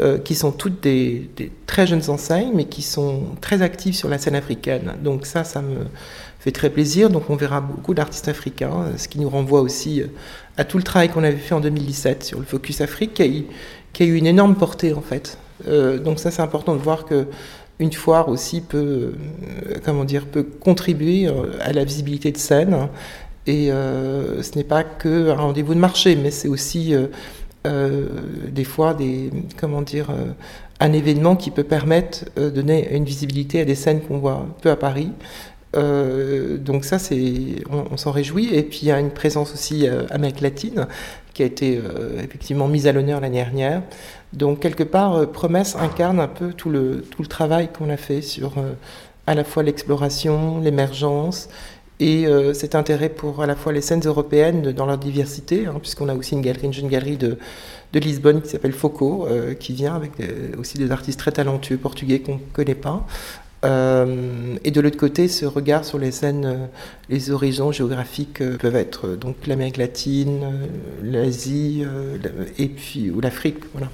euh, 0.00 0.18
qui 0.18 0.34
sont 0.34 0.52
toutes 0.52 0.82
des, 0.82 1.30
très 1.66 1.86
jeunes 1.86 2.08
enseignes, 2.08 2.52
mais 2.54 2.64
qui 2.64 2.82
sont 2.82 3.22
très 3.40 3.62
actives 3.62 3.94
sur 3.94 4.08
la 4.08 4.18
scène 4.18 4.34
africaine. 4.34 4.94
Donc 5.02 5.26
ça, 5.26 5.44
ça 5.44 5.60
me 5.60 5.86
fait 6.40 6.52
très 6.52 6.70
plaisir. 6.70 7.10
Donc 7.10 7.28
on 7.28 7.36
verra 7.36 7.60
beaucoup 7.60 7.94
d'artistes 7.94 8.28
africains, 8.28 8.92
ce 8.96 9.08
qui 9.08 9.20
nous 9.20 9.28
renvoie 9.28 9.60
aussi 9.60 10.02
à 10.56 10.64
tout 10.64 10.78
le 10.78 10.84
travail 10.84 11.08
qu'on 11.08 11.24
avait 11.24 11.36
fait 11.36 11.54
en 11.54 11.60
2017 11.60 12.24
sur 12.24 12.38
le 12.38 12.44
Focus 12.44 12.80
Afrique, 12.80 13.14
qui 13.14 13.22
a 13.22 13.26
eu, 13.26 13.44
qui 13.92 14.02
a 14.02 14.06
eu 14.06 14.14
une 14.14 14.26
énorme 14.26 14.56
portée 14.56 14.94
en 14.94 15.02
fait. 15.02 15.38
donc 16.02 16.18
ça, 16.18 16.30
c'est 16.30 16.42
important 16.42 16.74
de 16.74 16.80
voir 16.80 17.04
que 17.04 17.26
une 17.78 17.92
foire 17.92 18.30
aussi 18.30 18.62
peut, 18.62 19.12
comment 19.84 20.04
dire, 20.04 20.24
peut 20.24 20.44
contribuer 20.44 21.28
à 21.60 21.74
la 21.74 21.84
visibilité 21.84 22.32
de 22.32 22.38
scène 22.38 22.88
et 23.46 23.70
euh, 23.70 24.42
ce 24.42 24.56
n'est 24.56 24.64
pas 24.64 24.82
que 24.82 25.30
un 25.30 25.36
rendez-vous 25.36 25.74
de 25.74 25.78
marché, 25.78 26.16
mais 26.16 26.30
c'est 26.30 26.48
aussi 26.48 26.94
euh, 26.94 27.06
euh, 27.66 28.08
des 28.50 28.64
fois 28.64 28.94
des, 28.94 29.30
comment 29.56 29.82
dire, 29.82 30.08
un 30.80 30.92
événement 30.92 31.36
qui 31.36 31.50
peut 31.50 31.64
permettre 31.64 32.24
de 32.36 32.50
donner 32.50 32.94
une 32.94 33.04
visibilité 33.04 33.60
à 33.60 33.64
des 33.64 33.74
scènes 33.74 34.00
qu'on 34.00 34.18
voit 34.18 34.46
peu 34.62 34.70
à 34.70 34.76
Paris. 34.76 35.10
donc 35.74 36.84
ça, 36.84 36.98
c'est, 36.98 37.56
on, 37.70 37.96
s'en 37.96 38.10
réjouit. 38.10 38.54
Et 38.54 38.62
puis 38.62 38.80
il 38.82 38.88
y 38.88 38.92
a 38.92 38.98
une 38.98 39.10
présence 39.10 39.52
aussi 39.52 39.86
Amérique 40.10 40.40
latine 40.40 40.86
qui 41.34 41.42
a 41.42 41.46
été 41.46 41.80
effectivement 42.18 42.68
mise 42.68 42.86
à 42.86 42.92
l'honneur 42.92 43.20
l'année 43.20 43.38
dernière. 43.38 43.82
Donc 44.32 44.60
quelque 44.60 44.84
part, 44.84 45.30
Promesse 45.32 45.76
incarne 45.76 46.20
un 46.20 46.28
peu 46.28 46.52
tout 46.52 46.70
le, 46.70 47.02
tout 47.10 47.22
le 47.22 47.28
travail 47.28 47.68
qu'on 47.72 47.90
a 47.90 47.96
fait 47.96 48.22
sur 48.22 48.54
à 49.26 49.34
la 49.34 49.44
fois 49.44 49.62
l'exploration, 49.62 50.60
l'émergence 50.60 51.48
et 51.98 52.26
euh, 52.26 52.52
cet 52.52 52.74
intérêt 52.74 53.08
pour 53.08 53.42
à 53.42 53.46
la 53.46 53.56
fois 53.56 53.72
les 53.72 53.80
scènes 53.80 54.04
européennes 54.04 54.72
dans 54.72 54.86
leur 54.86 54.98
diversité, 54.98 55.66
hein, 55.66 55.76
puisqu'on 55.80 56.08
a 56.08 56.14
aussi 56.14 56.34
une 56.34 56.42
galerie, 56.42 56.66
une 56.66 56.72
jeune 56.72 56.88
galerie 56.88 57.16
de, 57.16 57.38
Lisbonne 57.94 58.42
qui 58.42 58.50
s'appelle 58.50 58.74
Foco, 58.74 59.26
euh, 59.26 59.54
qui 59.54 59.72
vient 59.72 59.94
avec 59.94 60.20
euh, 60.20 60.50
aussi 60.58 60.76
des 60.76 60.90
artistes 60.90 61.18
très 61.18 61.32
talentueux 61.32 61.78
portugais 61.78 62.18
qu'on 62.18 62.34
ne 62.34 62.52
connaît 62.52 62.74
pas. 62.74 63.06
et 63.64 64.70
de 64.70 64.80
l'autre 64.82 64.98
côté, 64.98 65.28
ce 65.28 65.46
regard 65.46 65.82
sur 65.84 65.98
les 65.98 66.12
scènes, 66.12 66.68
les 67.08 67.30
horizons 67.30 67.72
géographiques 67.72 68.42
peuvent 68.58 68.76
être 68.76 69.16
donc 69.16 69.46
l'Amérique 69.46 69.78
latine, 69.78 70.68
l'Asie, 71.02 71.84
et 72.58 72.68
puis 72.68 73.10
ou 73.10 73.20
l'Afrique, 73.22 73.60
voilà. 73.72 73.88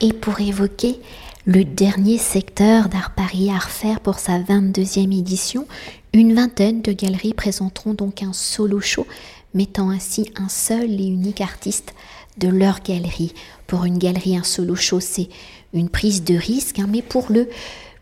Et 0.00 0.12
pour 0.12 0.40
évoquer 0.40 1.00
le 1.44 1.64
dernier 1.64 2.16
secteur 2.16 2.88
d'Art 2.88 3.10
Paris 3.10 3.50
Art 3.50 3.70
Faire 3.70 3.98
pour 4.00 4.20
sa 4.20 4.38
22e 4.38 5.18
édition, 5.18 5.66
une 6.12 6.34
vingtaine 6.34 6.82
de 6.82 6.92
galeries 6.92 7.34
présenteront 7.34 7.94
donc 7.94 8.22
un 8.22 8.32
solo 8.32 8.80
show, 8.80 9.06
mettant 9.54 9.90
ainsi 9.90 10.30
un 10.36 10.48
seul 10.48 10.90
et 10.90 11.06
unique 11.06 11.40
artiste 11.40 11.94
de 12.36 12.48
leur 12.48 12.80
galerie. 12.80 13.32
Pour 13.66 13.84
une 13.84 13.98
galerie, 13.98 14.36
un 14.36 14.42
solo 14.42 14.74
show, 14.74 15.00
c'est 15.00 15.28
une 15.72 15.88
prise 15.88 16.22
de 16.22 16.34
risque, 16.34 16.78
hein, 16.78 16.88
mais 16.88 17.02
pour 17.02 17.32
le 17.32 17.48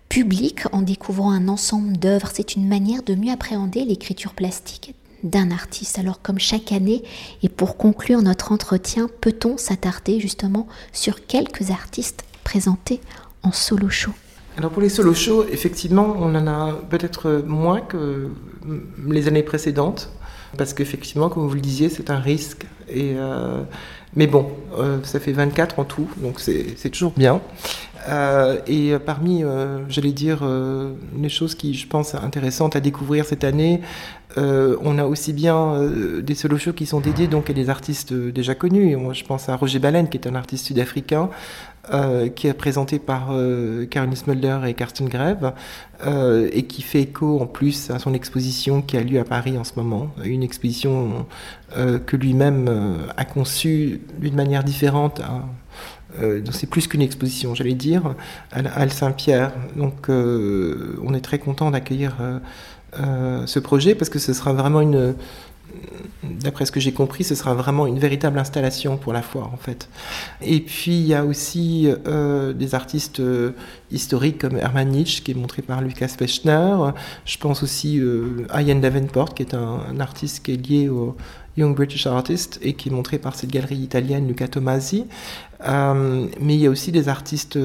public, 0.09 0.63
en 0.73 0.83
découvrant 0.83 1.31
un 1.31 1.47
ensemble 1.47 1.97
d'œuvres, 1.97 2.31
c'est 2.33 2.57
une 2.57 2.67
manière 2.67 3.05
de 3.05 3.15
mieux 3.15 3.33
appréhender 3.33 3.85
l'écriture 3.85 4.35
plastique 4.35 4.95
d'un 5.23 5.53
artiste. 5.53 5.99
Alors 5.99 6.21
comme 6.21 6.41
chaque 6.41 6.73
année, 6.73 7.05
et 7.45 7.49
pour 7.49 7.77
conclure 7.77 8.23
notre 8.23 8.51
entretien, 8.51 9.09
peut-on 9.21 9.57
s'attarder 9.57 10.19
justement 10.19 10.67
sur 10.93 11.27
quelques 11.27 11.71
artistes 11.71 12.25
présentés 12.43 13.01
en 13.45 13.53
solo 13.53 13.89
show? 13.89 14.13
Alors 14.61 14.73
pour 14.73 14.83
les 14.83 14.91
solo 14.91 15.15
shows, 15.15 15.47
effectivement, 15.51 16.15
on 16.19 16.35
en 16.35 16.47
a 16.47 16.75
peut-être 16.91 17.43
moins 17.47 17.81
que 17.81 18.29
les 19.09 19.27
années 19.27 19.43
précédentes, 19.43 20.11
parce 20.59 20.75
qu'effectivement, 20.75 21.31
comme 21.31 21.49
vous 21.49 21.55
le 21.55 21.63
disiez, 21.63 21.89
c'est 21.89 22.11
un 22.11 22.19
risque. 22.19 22.67
Euh, 22.95 23.63
mais 24.17 24.27
bon, 24.27 24.51
euh, 24.79 24.99
ça 25.03 25.19
fait 25.19 25.33
24 25.33 25.79
en 25.79 25.85
tout, 25.85 26.11
donc 26.19 26.41
c'est 26.41 26.91
toujours 26.91 27.15
bien. 27.17 27.41
Euh, 28.11 28.59
et 28.67 28.93
parmi, 28.99 29.45
j'allais 29.89 30.13
dire, 30.13 30.47
les 31.19 31.31
choses 31.31 31.55
qui, 31.55 31.73
je 31.73 31.87
pense, 31.87 32.15
intéressantes 32.15 32.77
à 32.77 32.81
découvrir 32.81 33.25
cette 33.25 33.45
année, 33.45 33.81
on 34.37 34.99
a 34.99 35.05
aussi 35.05 35.33
bien 35.33 35.89
des 36.23 36.35
solo 36.35 36.59
shows 36.59 36.75
qui 36.75 36.85
sont 36.85 37.01
dédiés 37.01 37.29
donc 37.29 37.49
à 37.49 37.55
des 37.55 37.71
artistes 37.71 38.13
déjà 38.13 38.55
connus. 38.55 38.95
Je 39.15 39.25
pense 39.25 39.49
à 39.49 39.57
Roger 39.57 39.79
Baleine, 39.79 40.11
qui 40.11 40.19
est 40.19 40.27
un 40.27 40.35
artiste 40.35 40.67
sud-africain, 40.67 41.31
euh, 41.89 42.29
qui 42.29 42.47
est 42.47 42.53
présenté 42.53 42.99
par 42.99 43.29
euh, 43.31 43.87
Caroline 43.87 44.15
Smulder 44.15 44.59
et 44.67 44.75
Karsten 44.75 45.09
Greve, 45.09 45.55
euh, 46.05 46.51
et 46.53 46.65
qui 46.65 46.83
fait 46.83 47.01
écho 47.01 47.41
en 47.41 47.47
plus 47.47 47.91
à 47.91 47.99
son 47.99 48.13
exposition 48.13 48.83
qui 48.83 48.99
a 48.99 49.03
lieu 49.03 49.19
à 49.19 49.25
Paris 49.25 49.57
en 49.57 49.65
ce 49.65 49.73
moment, 49.77 50.11
une 50.23 50.43
exposition 50.43 51.27
que 51.75 52.17
lui-même 52.17 52.69
a 53.17 53.25
conçue 53.25 54.01
d'une 54.19 54.35
manière 54.35 54.65
différente 54.65 55.23
donc 56.21 56.53
c'est 56.53 56.67
plus 56.67 56.89
qu'une 56.89 57.03
exposition, 57.03 57.55
j'allais 57.55 57.75
dire, 57.75 58.15
à 58.51 58.89
Saint-Pierre. 58.89 59.53
Donc 59.77 60.09
on 60.09 61.15
est 61.15 61.21
très 61.21 61.39
content 61.39 61.71
d'accueillir 61.71 62.17
ce 62.95 63.59
projet 63.61 63.95
parce 63.95 64.11
que 64.11 64.19
ce 64.19 64.33
sera 64.33 64.53
vraiment 64.53 64.81
une 64.81 65.15
d'après 66.23 66.67
ce 66.67 66.73
que 66.73 66.81
j'ai 66.81 66.93
compris, 66.93 67.25
ce 67.25 67.35
sera 67.35 67.55
vraiment 67.55 67.87
une 67.87 67.99
véritable 67.99 68.39
installation 68.39 68.97
pour 68.97 69.13
la 69.13 69.23
foire 69.23 69.53
en 69.53 69.57
fait. 69.57 69.89
Et 70.43 70.61
puis 70.61 70.93
il 70.93 71.07
y 71.07 71.15
a 71.15 71.25
aussi 71.25 71.89
euh, 72.07 72.53
des 72.53 72.75
artistes 72.75 73.21
euh, 73.21 73.53
historiques 73.91 74.39
comme 74.39 74.57
Hermann 74.57 74.89
Nietzsche 74.89 75.23
qui 75.23 75.33
est 75.33 75.35
montré 75.35 75.63
par 75.63 75.81
Lucas 75.81 76.09
Fechner. 76.09 76.77
Je 77.25 77.39
pense 77.39 77.63
aussi 77.63 77.99
euh, 77.99 78.47
à 78.51 78.63
Ian 78.63 78.77
Davenport 78.77 79.35
qui 79.35 79.43
est 79.43 79.55
un, 79.55 80.01
artiste 80.01 80.45
qui 80.45 80.53
est 80.53 80.69
lié 80.69 80.89
au 80.89 81.17
Young 81.57 81.75
British 81.75 82.07
Artist 82.07 82.59
et 82.63 82.75
qui 82.75 82.89
est 82.89 82.93
montré 82.93 83.19
par 83.19 83.35
cette 83.35 83.51
galerie 83.51 83.77
italienne 83.77 84.27
Luca 84.29 84.49
Tomasi. 84.49 85.07
mais 85.61 86.55
il 86.55 86.61
y 86.61 86.67
a 86.67 86.71
aussi 86.71 86.93
des 86.93 87.09
artistes 87.09 87.59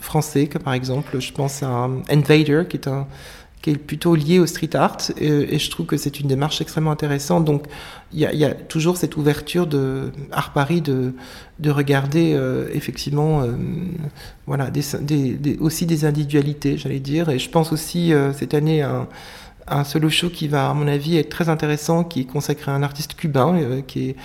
français 0.00 0.46
comme 0.46 0.62
par 0.62 0.74
exemple 0.74 1.18
je 1.18 1.32
pense 1.32 1.62
à 1.62 1.88
Invader 2.10 2.64
qui 2.68 2.76
est 2.76 2.86
un 2.86 3.06
qui 3.62 3.70
est 3.70 3.76
plutôt 3.76 4.14
lié 4.14 4.38
au 4.38 4.46
street 4.46 4.74
art, 4.74 4.96
et, 5.18 5.58
je 5.58 5.70
trouve 5.70 5.86
que 5.86 5.96
c'est 5.96 6.18
une 6.18 6.28
démarche 6.28 6.60
extrêmement 6.60 6.92
intéressante. 6.92 7.44
Donc, 7.44 7.66
il 8.12 8.20
y, 8.20 8.44
a, 8.44 8.54
toujours 8.54 8.96
cette 8.96 9.16
ouverture 9.16 9.66
de 9.66 10.10
Art 10.32 10.52
Paris 10.52 10.80
de, 10.80 11.12
de 11.58 11.70
regarder 11.70 12.32
euh, 12.34 12.68
effectivement, 12.72 13.42
euh, 13.42 13.52
voilà, 14.46 14.70
aussi 15.60 15.86
des 15.86 16.04
individualités, 16.04 16.78
j'allais 16.78 17.00
dire. 17.00 17.28
Et 17.28 17.38
je 17.38 17.50
pense 17.50 17.72
aussi 17.72 18.12
euh, 18.12 18.32
cette 18.32 18.54
année 18.54 18.82
à 18.82 18.90
un, 18.90 19.08
un, 19.66 19.84
solo 19.84 20.10
show 20.10 20.30
qui 20.30 20.48
va, 20.48 20.70
à 20.70 20.74
mon 20.74 20.88
avis, 20.88 21.16
être 21.16 21.28
très 21.28 21.48
intéressant, 21.48 22.04
qui 22.04 22.20
est 22.20 22.24
consacré 22.24 22.70
à 22.70 22.74
un 22.74 22.82
artiste 22.82 23.14
cubain 23.14 23.82
qui 23.86 24.10
est 24.10 24.16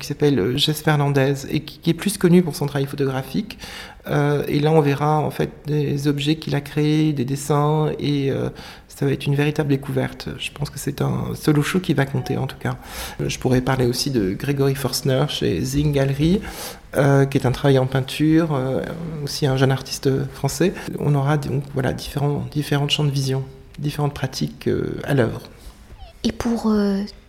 qui 0.00 0.06
s'appelle 0.06 0.56
Jess 0.56 0.80
Fernandez 0.80 1.34
et 1.50 1.60
qui, 1.60 1.90
est 1.90 1.92
plus 1.92 2.16
connu 2.16 2.42
pour 2.42 2.56
son 2.56 2.64
travail 2.64 2.86
photographique, 2.86 3.58
euh, 4.08 4.44
et 4.48 4.60
là, 4.60 4.72
on 4.72 4.80
verra 4.80 5.18
en 5.18 5.30
fait 5.30 5.50
des 5.66 6.08
objets 6.08 6.36
qu'il 6.36 6.54
a 6.54 6.60
créés, 6.60 7.12
des 7.12 7.24
dessins, 7.24 7.90
et 7.98 8.30
euh, 8.30 8.50
ça 8.88 9.06
va 9.06 9.12
être 9.12 9.26
une 9.26 9.34
véritable 9.34 9.68
découverte. 9.68 10.28
Je 10.38 10.50
pense 10.52 10.70
que 10.70 10.78
c'est 10.78 11.02
un 11.02 11.34
solo 11.34 11.62
show 11.62 11.80
qui 11.80 11.94
va 11.94 12.06
compter 12.06 12.36
en 12.36 12.46
tout 12.46 12.58
cas. 12.58 12.76
Euh, 13.20 13.28
je 13.28 13.38
pourrais 13.38 13.60
parler 13.60 13.86
aussi 13.86 14.10
de 14.10 14.32
Gregory 14.32 14.74
Forstner 14.74 15.24
chez 15.28 15.60
Zing 15.60 15.92
Gallery, 15.92 16.40
qui 17.30 17.36
est 17.36 17.44
un 17.44 17.52
travail 17.52 17.78
en 17.78 17.84
peinture, 17.84 18.58
aussi 19.22 19.46
un 19.46 19.58
jeune 19.58 19.70
artiste 19.70 20.08
français. 20.32 20.72
On 20.98 21.14
aura 21.14 21.36
donc 21.36 21.62
voilà 21.74 21.92
différents 21.92 22.46
différents 22.50 22.88
champs 22.88 23.04
de 23.04 23.10
vision, 23.10 23.44
différentes 23.78 24.14
pratiques 24.14 24.68
à 25.04 25.14
l'œuvre. 25.14 25.42
Et 26.24 26.32
pour 26.32 26.72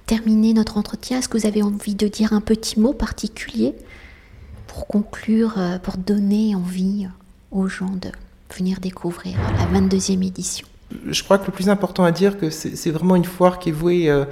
terminer 0.08 0.54
notre 0.54 0.78
entretien, 0.78 1.20
est-ce 1.20 1.30
que 1.30 1.38
vous 1.38 1.46
avez 1.46 1.62
envie 1.62 1.94
de 1.94 2.08
dire 2.08 2.34
un 2.34 2.42
petit 2.42 2.80
mot 2.80 2.94
particulier 2.94 3.76
pour 4.66 4.88
conclure, 4.88 5.56
euh, 5.58 5.78
pour 5.78 5.98
donner 5.98 6.56
envie 6.56 7.08
aux 7.52 7.68
gens 7.68 7.92
de 8.02 8.10
venir 8.56 8.80
découvrir 8.80 9.36
la 9.58 9.80
22e 9.80 10.26
édition? 10.26 10.66
Je 11.10 11.22
crois 11.22 11.38
que 11.38 11.46
le 11.46 11.52
plus 11.52 11.70
important 11.70 12.06
à 12.06 12.12
dire, 12.12 12.38
que 12.38 12.50
c'est 12.50 12.92
vraiment 12.92 13.18
une 13.18 13.26
foire 13.26 13.60
qui 13.60 13.70
est 13.70 13.74
vouée 13.74 14.10
euh, 14.10 14.24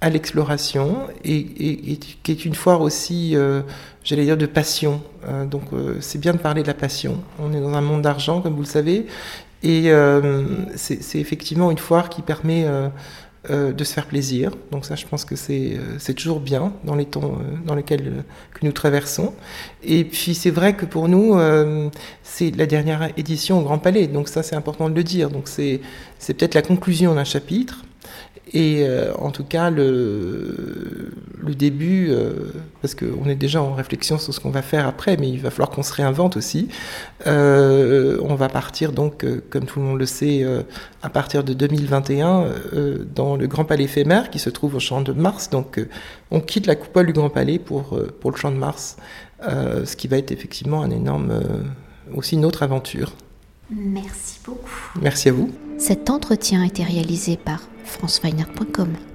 à 0.00 0.08
l'exploration 0.08 1.00
et, 1.22 1.98
qui 2.22 2.32
est 2.32 2.44
une 2.46 2.54
foire 2.54 2.80
aussi, 2.80 3.36
euh, 3.36 3.60
j'allais 4.02 4.24
dire, 4.24 4.38
de 4.38 4.46
passion. 4.46 5.02
donc 5.50 5.64
c'est 6.00 6.18
bien 6.18 6.32
de 6.32 6.38
parler 6.38 6.62
de 6.62 6.68
la 6.68 6.74
passion. 6.74 7.20
On 7.38 7.52
est 7.52 7.60
dans 7.60 7.74
un 7.74 7.82
monde 7.82 8.00
d'argent, 8.00 8.40
comme 8.40 8.54
vous 8.54 8.62
le 8.62 8.66
savez, 8.66 9.06
et 9.62 9.90
c'est 10.76 11.18
effectivement 11.18 11.70
une 11.70 11.78
foire 11.78 12.08
qui 12.08 12.22
permet 12.22 12.66
euh, 13.50 13.72
de 13.72 13.84
se 13.84 13.94
faire 13.94 14.06
plaisir. 14.06 14.50
Donc 14.72 14.84
ça, 14.84 14.94
je 14.94 15.06
pense 15.06 15.24
que 15.24 15.36
c'est 15.36 15.78
euh, 15.78 16.12
toujours 16.12 16.40
bien 16.40 16.72
dans 16.82 16.96
les 16.96 17.06
temps 17.06 17.22
euh, 17.24 17.56
dans 17.64 17.76
lesquels 17.76 18.24
que 18.52 18.66
nous 18.66 18.72
traversons. 18.72 19.32
Et 19.82 20.04
puis 20.04 20.34
c'est 20.34 20.50
vrai 20.50 20.74
que 20.74 20.84
pour 20.84 21.08
nous, 21.08 21.38
c'est 22.24 22.50
la 22.56 22.66
dernière 22.66 23.10
édition 23.16 23.60
au 23.60 23.62
Grand 23.62 23.78
Palais. 23.78 24.08
Donc 24.08 24.28
ça, 24.28 24.42
c'est 24.42 24.56
important 24.56 24.90
de 24.90 24.94
le 24.94 25.04
dire. 25.04 25.30
Donc 25.30 25.48
c'est 25.48 25.80
peut-être 26.26 26.54
la 26.54 26.62
conclusion 26.62 27.14
d'un 27.14 27.24
chapitre. 27.24 27.84
Et 28.52 28.82
euh, 28.82 29.12
en 29.18 29.30
tout 29.30 29.44
cas, 29.44 29.70
le, 29.70 31.12
le 31.38 31.54
début, 31.54 32.08
euh, 32.10 32.52
parce 32.80 32.94
qu'on 32.94 33.28
est 33.28 33.34
déjà 33.34 33.62
en 33.62 33.74
réflexion 33.74 34.18
sur 34.18 34.32
ce 34.32 34.40
qu'on 34.40 34.50
va 34.50 34.62
faire 34.62 34.86
après, 34.86 35.16
mais 35.16 35.28
il 35.28 35.40
va 35.40 35.50
falloir 35.50 35.70
qu'on 35.70 35.82
se 35.82 35.92
réinvente 35.92 36.36
aussi. 36.36 36.68
Euh, 37.26 38.18
on 38.22 38.34
va 38.34 38.48
partir 38.48 38.92
donc, 38.92 39.26
comme 39.50 39.64
tout 39.64 39.80
le 39.80 39.86
monde 39.86 39.98
le 39.98 40.06
sait, 40.06 40.46
à 41.02 41.10
partir 41.10 41.44
de 41.44 41.52
2021 41.52 42.46
dans 43.14 43.36
le 43.36 43.46
Grand 43.46 43.64
Palais 43.64 43.84
éphémère 43.84 44.30
qui 44.30 44.38
se 44.38 44.50
trouve 44.50 44.76
au 44.76 44.80
Champ 44.80 45.02
de 45.02 45.12
Mars. 45.12 45.50
Donc 45.50 45.80
on 46.30 46.40
quitte 46.40 46.66
la 46.66 46.76
coupole 46.76 47.06
du 47.06 47.12
Grand 47.12 47.30
Palais 47.30 47.58
pour, 47.58 47.98
pour 48.20 48.30
le 48.30 48.36
Champ 48.36 48.50
de 48.50 48.56
Mars, 48.56 48.96
ce 49.42 49.96
qui 49.96 50.08
va 50.08 50.18
être 50.18 50.32
effectivement 50.32 50.82
un 50.82 50.90
énorme, 50.90 51.40
aussi 52.14 52.36
une 52.36 52.44
autre 52.44 52.62
aventure. 52.62 53.12
Merci 53.70 54.40
beaucoup. 54.44 54.70
Merci 55.00 55.28
à 55.28 55.32
vous. 55.32 55.50
Cet 55.76 56.08
entretien 56.08 56.62
a 56.62 56.66
été 56.66 56.82
réalisé 56.82 57.36
par 57.36 57.60
franceweiner.com. 57.88 59.08